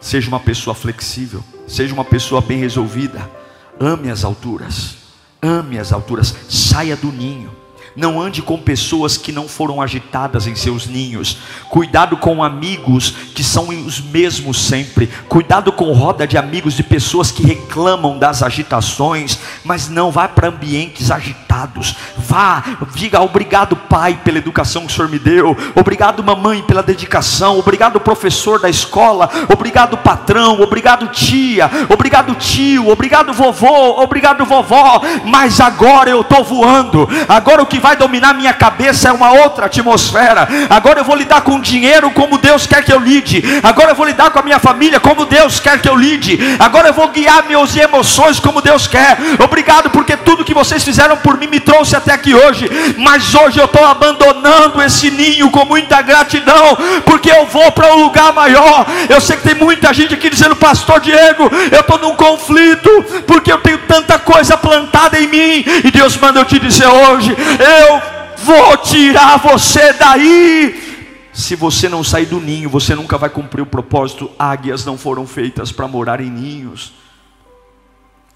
Seja 0.00 0.28
uma 0.28 0.40
pessoa 0.40 0.74
flexível, 0.74 1.44
seja 1.66 1.92
uma 1.92 2.04
pessoa 2.04 2.40
bem 2.40 2.58
resolvida. 2.58 3.30
Ame 3.78 4.10
as 4.10 4.24
alturas, 4.24 4.96
ame 5.42 5.78
as 5.78 5.92
alturas, 5.92 6.34
saia 6.48 6.96
do 6.96 7.12
ninho. 7.12 7.50
Não 7.96 8.20
ande 8.20 8.40
com 8.40 8.56
pessoas 8.56 9.16
que 9.16 9.32
não 9.32 9.48
foram 9.48 9.82
agitadas 9.82 10.46
em 10.46 10.54
seus 10.54 10.86
ninhos. 10.86 11.38
Cuidado 11.68 12.16
com 12.16 12.42
amigos 12.42 13.10
que 13.34 13.42
são 13.42 13.68
os 13.68 14.00
mesmos 14.00 14.60
sempre. 14.60 15.08
Cuidado 15.28 15.72
com 15.72 15.92
roda 15.92 16.26
de 16.26 16.38
amigos 16.38 16.74
de 16.74 16.82
pessoas 16.82 17.30
que 17.30 17.44
reclamam 17.44 18.18
das 18.18 18.42
agitações, 18.42 19.38
mas 19.64 19.88
não 19.88 20.10
vá 20.10 20.28
para 20.28 20.48
ambientes 20.48 21.10
agitados. 21.10 21.96
Vá, 22.16 22.62
diga 22.94 23.20
obrigado, 23.20 23.74
pai, 23.74 24.20
pela 24.24 24.38
educação 24.38 24.86
que 24.86 24.92
o 24.92 24.96
Senhor 24.96 25.10
me 25.10 25.18
deu. 25.18 25.56
Obrigado, 25.74 26.22
mamãe, 26.22 26.62
pela 26.62 26.82
dedicação. 26.82 27.58
Obrigado, 27.58 27.98
professor 27.98 28.60
da 28.60 28.70
escola. 28.70 29.28
Obrigado, 29.52 29.98
patrão. 29.98 30.60
Obrigado, 30.60 31.08
tia. 31.08 31.68
Obrigado, 31.88 32.34
tio. 32.36 32.88
Obrigado, 32.88 33.32
vovô. 33.32 34.00
Obrigado, 34.00 34.44
vovó. 34.44 35.02
Mas 35.24 35.60
agora 35.60 36.08
eu 36.08 36.20
estou 36.20 36.44
voando. 36.44 37.08
Agora 37.28 37.62
o 37.62 37.66
que 37.66 37.79
vai 37.80 37.96
dominar 37.96 38.34
minha 38.34 38.52
cabeça 38.52 39.08
é 39.08 39.12
uma 39.12 39.32
outra 39.32 39.66
atmosfera. 39.66 40.48
Agora 40.68 41.00
eu 41.00 41.04
vou 41.04 41.16
lidar 41.16 41.40
com 41.40 41.60
dinheiro 41.60 42.10
como 42.10 42.38
Deus 42.38 42.66
quer 42.66 42.84
que 42.84 42.92
eu 42.92 43.00
lide. 43.00 43.42
Agora 43.62 43.90
eu 43.90 43.94
vou 43.94 44.06
lidar 44.06 44.30
com 44.30 44.38
a 44.38 44.42
minha 44.42 44.58
família 44.58 45.00
como 45.00 45.24
Deus 45.24 45.58
quer 45.58 45.80
que 45.80 45.88
eu 45.88 45.96
lide. 45.96 46.38
Agora 46.58 46.88
eu 46.88 46.94
vou 46.94 47.08
guiar 47.08 47.44
meus 47.46 47.76
emoções 47.76 48.38
como 48.38 48.60
Deus 48.60 48.86
quer. 48.86 49.18
Obrigado 49.42 49.90
porque 49.90 50.16
tudo 50.16 50.44
que 50.44 50.54
vocês 50.54 50.84
fizeram 50.84 51.16
por 51.16 51.38
mim 51.38 51.48
me 51.48 51.60
trouxe 51.60 51.96
até 51.96 52.12
aqui 52.12 52.34
hoje. 52.34 52.68
Mas 52.98 53.34
hoje 53.34 53.58
eu 53.58 53.64
estou 53.64 53.84
abandonando 53.84 54.82
esse 54.82 55.10
ninho 55.10 55.50
com 55.50 55.64
muita 55.64 56.02
gratidão, 56.02 56.76
porque 57.04 57.30
eu 57.30 57.46
vou 57.46 57.72
para 57.72 57.94
um 57.94 58.04
lugar 58.04 58.32
maior. 58.32 58.86
Eu 59.08 59.20
sei 59.20 59.36
que 59.36 59.42
tem 59.42 59.54
muita 59.54 59.92
gente 59.92 60.14
aqui 60.14 60.28
dizendo, 60.28 60.56
Pastor 60.56 61.00
Diego, 61.00 61.50
eu 61.70 61.80
estou 61.80 61.98
num 61.98 62.14
conflito, 62.14 62.90
porque 63.26 63.52
eu 63.52 63.58
tenho 63.58 63.78
tanta 63.78 64.18
coisa 64.18 64.56
plantada 64.56 65.18
em 65.18 65.26
mim. 65.26 65.64
E 65.84 65.90
Deus 65.90 66.16
manda 66.16 66.40
eu 66.40 66.44
te 66.44 66.58
dizer 66.58 66.86
hoje: 66.86 67.36
eu 67.70 68.02
vou 68.44 68.76
tirar 68.78 69.38
você 69.38 69.92
daí. 69.92 70.90
Se 71.32 71.54
você 71.54 71.88
não 71.88 72.02
sair 72.02 72.26
do 72.26 72.40
ninho, 72.40 72.68
você 72.68 72.94
nunca 72.94 73.16
vai 73.16 73.30
cumprir 73.30 73.62
o 73.62 73.66
propósito. 73.66 74.30
Águias 74.38 74.84
não 74.84 74.98
foram 74.98 75.26
feitas 75.26 75.70
para 75.70 75.86
morar 75.86 76.20
em 76.20 76.30
ninhos. 76.30 76.92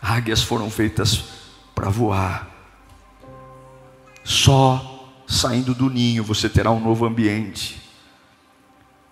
Águias 0.00 0.42
foram 0.42 0.70
feitas 0.70 1.24
para 1.74 1.90
voar. 1.90 2.48
Só 4.22 4.90
saindo 5.26 5.74
do 5.74 5.90
ninho 5.90 6.22
você 6.22 6.48
terá 6.48 6.70
um 6.70 6.80
novo 6.80 7.04
ambiente. 7.04 7.82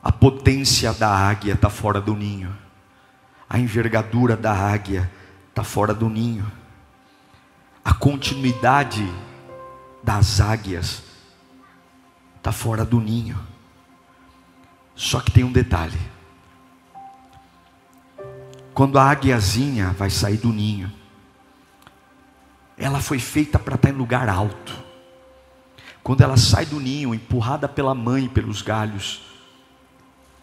A 0.03 0.11
potência 0.11 0.93
da 0.93 1.09
águia 1.09 1.55
está 1.55 1.69
fora 1.69 2.01
do 2.01 2.15
ninho. 2.15 2.57
A 3.49 3.59
envergadura 3.59 4.37
da 4.37 4.53
águia 4.53 5.11
está 5.51 5.63
fora 5.63 5.93
do 5.93 6.09
ninho. 6.09 6.51
A 7.85 7.93
continuidade 7.93 9.07
das 10.03 10.41
águias 10.41 11.03
está 12.37 12.51
fora 12.51 12.85
do 12.85 13.01
ninho. 13.01 13.39
Só 14.95 15.21
que 15.21 15.31
tem 15.31 15.45
um 15.45 15.53
detalhe. 15.53 15.99
Quando 18.75 18.99
a 18.99 19.11
águiazinha 19.11 19.91
vai 19.91 20.11
sair 20.11 20.39
do 20.39 20.53
ninho, 20.53 20.91
ela 22.77 23.01
foi 23.01 23.19
feita 23.19 23.59
para 23.59 23.77
estar 23.77 23.91
em 23.91 23.93
lugar 23.93 24.29
alto. 24.29 24.77
Quando 26.03 26.23
ela 26.23 26.37
sai 26.37 26.67
do 26.67 26.81
ninho, 26.81 27.15
empurrada 27.15 27.69
pela 27.69 27.95
mãe 27.95 28.29
pelos 28.29 28.61
galhos, 28.61 29.23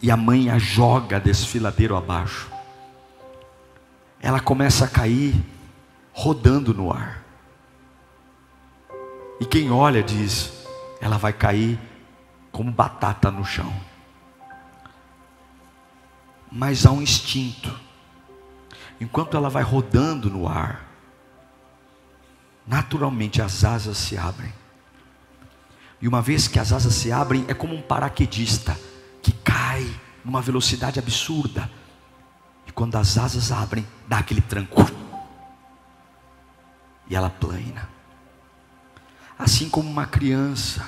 e 0.00 0.10
a 0.10 0.16
mãe 0.16 0.48
a 0.48 0.58
joga 0.58 1.20
desfiladeiro 1.20 1.96
abaixo, 1.96 2.50
ela 4.20 4.40
começa 4.40 4.86
a 4.86 4.88
cair 4.88 5.34
rodando 6.12 6.72
no 6.72 6.92
ar. 6.92 7.19
E 9.40 9.46
quem 9.46 9.70
olha 9.70 10.02
diz: 10.02 10.52
ela 11.00 11.16
vai 11.16 11.32
cair 11.32 11.80
como 12.52 12.70
batata 12.70 13.30
no 13.30 13.44
chão. 13.44 13.72
Mas 16.52 16.84
há 16.84 16.92
um 16.92 17.00
instinto. 17.00 17.74
Enquanto 19.00 19.36
ela 19.36 19.48
vai 19.48 19.62
rodando 19.62 20.28
no 20.28 20.46
ar, 20.46 20.86
naturalmente 22.66 23.40
as 23.40 23.64
asas 23.64 23.96
se 23.96 24.18
abrem. 24.18 24.52
E 26.02 26.08
uma 26.08 26.20
vez 26.20 26.46
que 26.46 26.58
as 26.58 26.72
asas 26.72 26.94
se 26.94 27.10
abrem, 27.10 27.44
é 27.48 27.54
como 27.54 27.74
um 27.74 27.80
paraquedista 27.80 28.78
que 29.22 29.32
cai 29.32 29.88
numa 30.24 30.42
velocidade 30.42 30.98
absurda. 30.98 31.70
E 32.66 32.72
quando 32.72 32.96
as 32.96 33.16
asas 33.16 33.50
abrem, 33.52 33.86
dá 34.06 34.18
aquele 34.18 34.40
tranco. 34.40 34.90
E 37.08 37.16
ela 37.16 37.30
plana. 37.30 37.99
Assim 39.40 39.70
como 39.70 39.88
uma 39.88 40.04
criança 40.04 40.86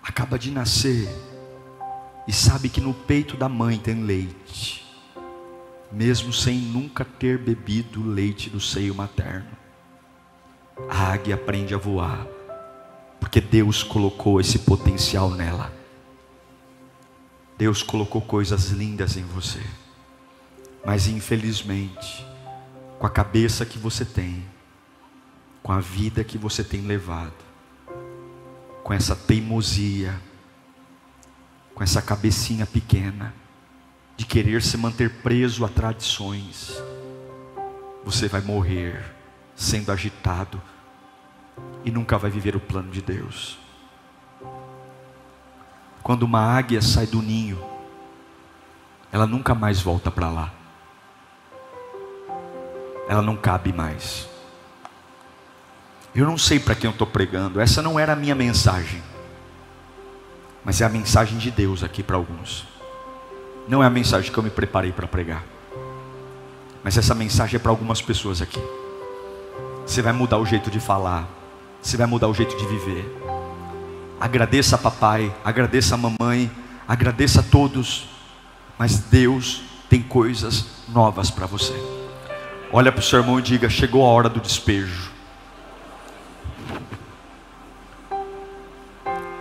acaba 0.00 0.38
de 0.38 0.52
nascer 0.52 1.08
e 2.24 2.32
sabe 2.32 2.68
que 2.68 2.80
no 2.80 2.94
peito 2.94 3.36
da 3.36 3.48
mãe 3.48 3.76
tem 3.78 4.04
leite, 4.04 4.86
mesmo 5.90 6.32
sem 6.32 6.56
nunca 6.56 7.04
ter 7.04 7.36
bebido 7.36 8.00
leite 8.08 8.48
do 8.48 8.60
seio 8.60 8.94
materno. 8.94 9.50
A 10.88 11.12
águia 11.12 11.34
aprende 11.34 11.74
a 11.74 11.78
voar, 11.78 12.28
porque 13.18 13.40
Deus 13.40 13.82
colocou 13.82 14.40
esse 14.40 14.60
potencial 14.60 15.30
nela. 15.30 15.72
Deus 17.58 17.82
colocou 17.82 18.22
coisas 18.22 18.70
lindas 18.70 19.16
em 19.16 19.24
você, 19.24 19.62
mas 20.86 21.08
infelizmente, 21.08 22.24
com 23.00 23.06
a 23.06 23.10
cabeça 23.10 23.66
que 23.66 23.80
você 23.80 24.04
tem, 24.04 24.53
com 25.64 25.72
a 25.72 25.80
vida 25.80 26.22
que 26.22 26.36
você 26.36 26.62
tem 26.62 26.82
levado, 26.82 27.32
com 28.82 28.92
essa 28.92 29.16
teimosia, 29.16 30.14
com 31.74 31.82
essa 31.82 32.02
cabecinha 32.02 32.66
pequena, 32.66 33.34
de 34.14 34.26
querer 34.26 34.60
se 34.60 34.76
manter 34.76 35.22
preso 35.22 35.64
a 35.64 35.68
tradições, 35.68 36.70
você 38.04 38.28
vai 38.28 38.42
morrer 38.42 39.02
sendo 39.56 39.90
agitado 39.90 40.60
e 41.82 41.90
nunca 41.90 42.18
vai 42.18 42.30
viver 42.30 42.54
o 42.54 42.60
plano 42.60 42.90
de 42.90 43.00
Deus. 43.00 43.58
Quando 46.02 46.24
uma 46.24 46.40
águia 46.40 46.82
sai 46.82 47.06
do 47.06 47.22
ninho, 47.22 47.58
ela 49.10 49.26
nunca 49.26 49.54
mais 49.54 49.80
volta 49.80 50.10
para 50.10 50.28
lá. 50.28 50.52
Ela 53.08 53.22
não 53.22 53.34
cabe 53.34 53.72
mais. 53.72 54.33
Eu 56.14 56.26
não 56.26 56.38
sei 56.38 56.60
para 56.60 56.76
quem 56.76 56.86
eu 56.86 56.92
estou 56.92 57.08
pregando, 57.08 57.60
essa 57.60 57.82
não 57.82 57.98
era 57.98 58.12
a 58.12 58.16
minha 58.16 58.36
mensagem, 58.36 59.02
mas 60.64 60.80
é 60.80 60.84
a 60.84 60.88
mensagem 60.88 61.38
de 61.38 61.50
Deus 61.50 61.82
aqui 61.82 62.04
para 62.04 62.14
alguns. 62.14 62.64
Não 63.66 63.82
é 63.82 63.86
a 63.86 63.90
mensagem 63.90 64.30
que 64.30 64.38
eu 64.38 64.42
me 64.42 64.50
preparei 64.50 64.92
para 64.92 65.08
pregar, 65.08 65.42
mas 66.84 66.96
essa 66.96 67.16
mensagem 67.16 67.56
é 67.56 67.58
para 67.58 67.72
algumas 67.72 68.00
pessoas 68.00 68.40
aqui. 68.40 68.62
Você 69.84 70.00
vai 70.02 70.12
mudar 70.12 70.38
o 70.38 70.46
jeito 70.46 70.70
de 70.70 70.78
falar, 70.78 71.28
você 71.82 71.96
vai 71.96 72.06
mudar 72.06 72.28
o 72.28 72.34
jeito 72.34 72.56
de 72.56 72.64
viver. 72.64 73.04
Agradeça 74.20 74.76
a 74.76 74.78
papai, 74.78 75.34
agradeça 75.44 75.96
a 75.96 75.98
mamãe, 75.98 76.48
agradeça 76.86 77.40
a 77.40 77.42
todos, 77.42 78.08
mas 78.78 78.98
Deus 79.00 79.62
tem 79.90 80.00
coisas 80.00 80.66
novas 80.88 81.28
para 81.28 81.46
você. 81.46 81.74
Olha 82.72 82.92
para 82.92 83.00
o 83.00 83.02
seu 83.02 83.18
irmão 83.18 83.40
e 83.40 83.42
diga: 83.42 83.68
chegou 83.68 84.06
a 84.06 84.08
hora 84.08 84.28
do 84.28 84.40
despejo. 84.40 85.13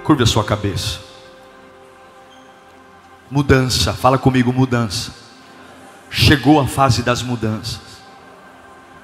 Curve 0.03 0.23
a 0.23 0.25
sua 0.25 0.43
cabeça. 0.43 0.99
Mudança, 3.31 3.93
fala 3.93 4.17
comigo, 4.17 4.51
mudança. 4.51 5.11
Chegou 6.09 6.59
a 6.59 6.67
fase 6.67 7.01
das 7.01 7.23
mudanças. 7.23 7.81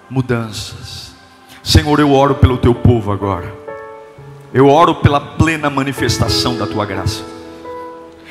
Mudanças. 0.10 1.14
Senhor, 1.64 2.00
eu 2.00 2.12
oro 2.12 2.36
pelo 2.36 2.58
teu 2.58 2.76
povo 2.76 3.12
agora. 3.12 3.54
Eu 4.54 4.68
oro 4.68 4.96
pela 4.96 5.20
plena 5.20 5.70
manifestação 5.70 6.58
da 6.58 6.68
tua 6.68 6.86
graça. 6.86 7.24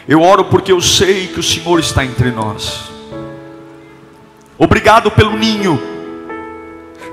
Eu 0.07 0.23
oro 0.23 0.45
porque 0.47 0.73
eu 0.73 0.81
sei 0.81 1.29
que 1.29 1.41
o 1.41 1.43
Senhor 1.43 1.79
está 1.79 2.05
entre 2.05 2.31
nós. 2.31 2.91
Obrigado 4.59 5.11
pelo 5.11 5.37
ninho. 5.37 5.81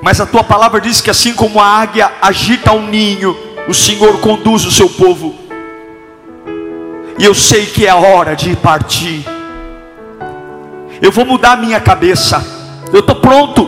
Mas 0.01 0.19
a 0.19 0.25
tua 0.25 0.43
palavra 0.43 0.81
diz 0.81 1.01
que 1.01 1.09
assim 1.09 1.33
como 1.33 1.59
a 1.59 1.65
águia 1.65 2.11
agita 2.21 2.71
o 2.71 2.77
um 2.77 2.87
ninho, 2.87 3.37
o 3.67 3.73
Senhor 3.73 4.19
conduz 4.19 4.65
o 4.65 4.71
seu 4.71 4.89
povo. 4.89 5.44
E 7.17 7.23
eu 7.23 7.33
sei 7.33 7.65
que 7.65 7.85
é 7.85 7.89
a 7.89 7.95
hora 7.95 8.35
de 8.35 8.55
partir. 8.55 9.25
Eu 11.01 11.11
vou 11.11 11.25
mudar 11.25 11.57
minha 11.57 11.79
cabeça. 11.79 12.45
Eu 12.91 12.99
estou 12.99 13.15
pronto. 13.15 13.67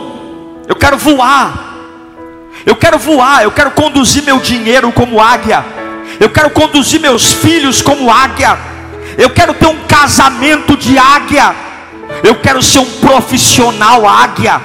Eu 0.66 0.76
quero 0.76 0.98
voar. 0.98 1.68
Eu 2.66 2.76
quero 2.76 2.98
voar, 2.98 3.42
eu 3.42 3.50
quero 3.50 3.70
conduzir 3.70 4.22
meu 4.24 4.38
dinheiro 4.40 4.92
como 4.92 5.20
águia. 5.20 5.64
Eu 6.20 6.30
quero 6.30 6.50
conduzir 6.50 7.00
meus 7.00 7.32
filhos 7.32 7.80
como 7.80 8.10
águia. 8.10 8.58
Eu 9.16 9.30
quero 9.30 9.54
ter 9.54 9.66
um 9.66 9.86
casamento 9.86 10.76
de 10.76 10.98
águia. 10.98 11.54
Eu 12.22 12.36
quero 12.36 12.62
ser 12.62 12.80
um 12.80 12.90
profissional 13.00 14.06
águia. 14.06 14.60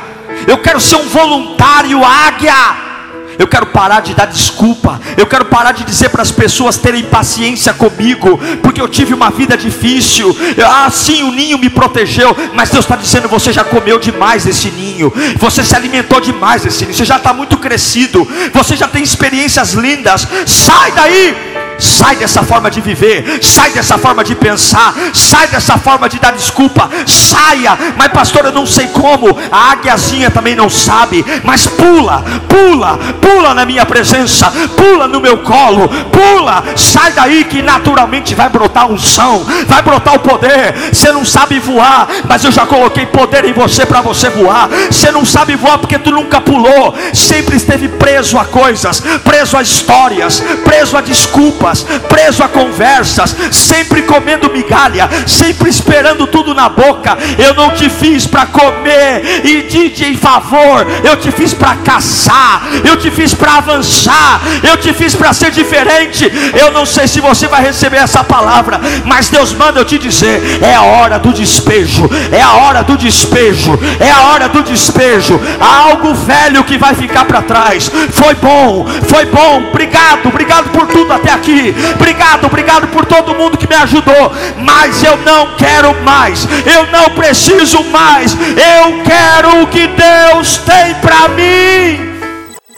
Eu 0.48 0.58
quero 0.58 0.80
ser 0.82 0.98
um 0.98 1.08
voluntário 1.08 2.04
águia. 2.04 2.93
Eu 3.38 3.48
quero 3.48 3.68
parar 3.68 4.02
de 4.02 4.14
dar 4.14 4.26
desculpa. 4.26 5.00
Eu 5.18 5.26
quero 5.26 5.46
parar 5.46 5.72
de 5.72 5.84
dizer 5.84 6.10
para 6.10 6.22
as 6.22 6.32
pessoas 6.32 6.78
terem 6.78 7.04
paciência 7.04 7.74
comigo, 7.74 8.40
porque 8.62 8.82
eu 8.82 8.88
tive 8.88 9.14
uma 9.14 9.30
vida 9.30 9.58
difícil. 9.58 10.36
Ah, 10.66 10.90
sim, 10.90 11.24
o 11.24 11.32
ninho 11.32 11.58
me 11.58 11.70
protegeu, 11.70 12.36
mas 12.54 12.70
Deus 12.70 12.86
está 12.86 12.96
dizendo: 12.96 13.28
você 13.28 13.52
já 13.52 13.64
comeu 13.64 14.00
demais 14.00 14.44
desse 14.44 14.70
ninho, 14.72 15.12
você 15.38 15.64
se 15.64 15.76
alimentou 15.76 16.20
demais 16.20 16.64
desse 16.64 16.86
ninho, 16.86 16.96
você 16.96 17.06
já 17.06 17.18
está 17.18 17.34
muito 17.34 17.58
crescido, 17.58 18.28
você 18.54 18.76
já 18.76 18.88
tem 18.88 19.04
experiências 19.04 19.74
lindas. 19.74 20.28
Sai 20.46 20.92
daí! 20.92 21.63
Sai 21.80 22.16
dessa 22.16 22.44
forma 22.44 22.70
de 22.70 22.82
viver, 22.82 23.40
sai 23.42 23.72
dessa 23.72 23.98
forma 23.98 24.24
de 24.24 24.36
pensar, 24.36 24.94
sai 25.14 25.48
dessa 25.48 25.78
forma 25.78 26.08
de 26.08 26.20
dar 26.20 26.32
desculpa, 26.34 26.90
saia. 27.06 27.78
Mas 27.98 28.12
pastor, 28.12 28.46
eu 28.46 28.52
não 28.52 28.66
sei 28.66 28.88
como. 28.88 29.38
A 29.52 29.72
águiazinha 29.72 30.30
também 30.30 30.56
não 30.56 30.70
sabe, 30.70 31.26
mas 31.44 31.66
pula, 31.66 32.24
pula, 32.48 32.98
pula 33.22 33.54
na 33.54 33.66
minha 33.66 33.86
presença, 33.86 34.52
pula 34.76 35.08
no 35.08 35.20
meu 35.20 35.40
colo, 35.40 35.90
pula. 36.12 36.64
Sai 36.76 37.12
daí 37.14 37.44
que 37.46 37.62
naturalmente 37.62 38.36
vai 38.36 38.50
brotar 38.50 38.90
unção, 38.90 39.46
vai 39.68 39.82
brotar 39.82 40.16
o 40.16 40.20
poder. 40.20 40.74
Você 40.92 41.12
não 41.12 41.26
sabe 41.26 41.60
voar, 41.60 42.08
mas 42.28 42.44
eu 42.44 42.52
já 42.52 42.66
coloquei 42.66 43.06
poder 43.06 43.46
em 43.46 43.54
você 43.54 43.86
para 43.86 44.02
você 44.02 44.30
voar. 44.30 44.70
Você 44.90 45.12
não 45.12 45.26
sabe 45.26 45.56
voar 45.56 45.78
porque 45.78 46.00
tu 46.00 46.12
nunca 46.12 46.40
pulou, 46.40 46.94
sempre 47.14 47.58
esteve 47.58 47.88
preso 47.88 48.38
a 48.38 48.46
coisas, 48.46 49.02
preso 49.24 49.58
a 49.58 49.62
histórias, 49.62 50.42
preso 50.64 50.98
a 50.98 51.02
desculpas 51.02 51.63
desculpas, 51.64 51.86
preso 52.10 52.44
a 52.44 52.48
conversas, 52.48 53.36
sempre 53.52 54.02
comendo 54.04 54.52
migalha, 54.52 55.10
sempre 55.26 55.70
esperando 55.70 56.28
tudo 56.28 56.54
na 56.54 56.68
boca. 56.68 57.18
Eu 57.38 57.54
não 57.54 57.72
te 57.72 57.90
fiz 57.90 58.28
para 58.28 58.46
comer 58.46 59.42
e 59.46 59.64
de 59.64 60.04
em 60.04 60.18
favor, 60.18 60.86
eu 61.04 61.16
te 61.18 61.32
fiz 61.32 61.54
para 61.54 61.76
caçar, 61.78 62.64
eu 62.84 62.98
te 62.98 63.10
fiz 63.10 63.34
para 63.34 63.58
avançar, 63.58 64.42
eu 64.64 64.76
te 64.78 64.92
fiz 64.92 65.16
para 65.16 65.32
ser 65.32 65.52
diferente. 65.52 66.30
Eu 66.60 66.72
não 66.72 66.86
sei 66.86 67.08
se 67.08 67.22
você 67.22 67.48
vai 67.48 67.62
receber 67.62 67.98
essa 67.98 68.24
palavra, 68.24 68.82
mas 69.06 69.30
Deus 69.30 69.54
manda 69.54 69.80
eu 69.80 69.86
te 69.86 69.98
dizer: 69.98 70.60
é 70.62 70.74
a 70.74 70.82
hora 70.82 71.20
do 71.20 71.32
despejo, 71.32 72.10
é 72.32 72.42
a 72.42 72.54
hora 72.54 72.84
do 72.84 72.98
despejo, 72.98 73.80
é 74.00 74.10
a 74.10 74.22
hora 74.24 74.50
do 74.50 74.64
despejo. 74.64 75.40
Há 75.60 75.90
algo 75.90 76.14
velho 76.14 76.64
que 76.64 76.78
vai 76.78 76.96
ficar 76.96 77.26
para 77.26 77.42
trás. 77.42 77.90
Foi 78.12 78.36
bom, 78.36 78.86
foi 79.08 79.26
bom. 79.26 79.64
Obrigado, 79.70 80.28
obrigado 80.28 80.70
por 80.72 80.88
tudo 80.88 81.14
até 81.14 81.32
aqui 81.32 81.53
aqui. 81.54 81.74
Obrigado, 81.94 82.46
obrigado 82.46 82.88
por 82.88 83.06
todo 83.06 83.36
mundo 83.36 83.58
que 83.58 83.68
me 83.68 83.76
ajudou. 83.76 84.32
Mas 84.64 85.04
eu 85.04 85.16
não 85.18 85.56
quero 85.56 85.94
mais. 86.04 86.48
Eu 86.66 86.88
não 86.92 87.16
preciso 87.16 87.84
mais. 87.86 88.34
Eu 88.34 89.04
quero 89.04 89.64
o 89.64 89.68
que 89.68 89.88
Deus 89.88 90.58
tem 90.58 90.96
para 90.96 91.30
mim. 91.30 92.14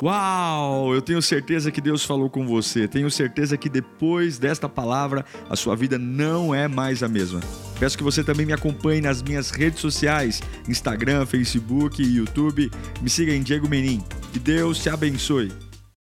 Uau! 0.03 0.93
Eu 0.93 1.01
tenho 1.01 1.21
certeza 1.21 1.71
que 1.71 1.79
Deus 1.79 2.03
falou 2.03 2.29
com 2.29 2.45
você. 2.45 2.87
Tenho 2.87 3.09
certeza 3.09 3.55
que 3.55 3.69
depois 3.69 4.37
desta 4.37 4.67
palavra 4.67 5.25
a 5.49 5.55
sua 5.55 5.75
vida 5.75 5.97
não 5.97 6.53
é 6.53 6.67
mais 6.67 7.01
a 7.01 7.07
mesma. 7.07 7.39
Peço 7.79 7.97
que 7.97 8.03
você 8.03 8.23
também 8.23 8.45
me 8.45 8.53
acompanhe 8.53 9.01
nas 9.01 9.23
minhas 9.23 9.51
redes 9.51 9.79
sociais: 9.79 10.43
Instagram, 10.67 11.25
Facebook 11.25 12.03
YouTube. 12.03 12.69
Me 13.01 13.09
siga 13.09 13.33
em 13.33 13.41
Diego 13.41 13.69
Menin. 13.69 14.03
Que 14.33 14.39
Deus 14.39 14.79
te 14.79 14.89
abençoe. 14.89 15.64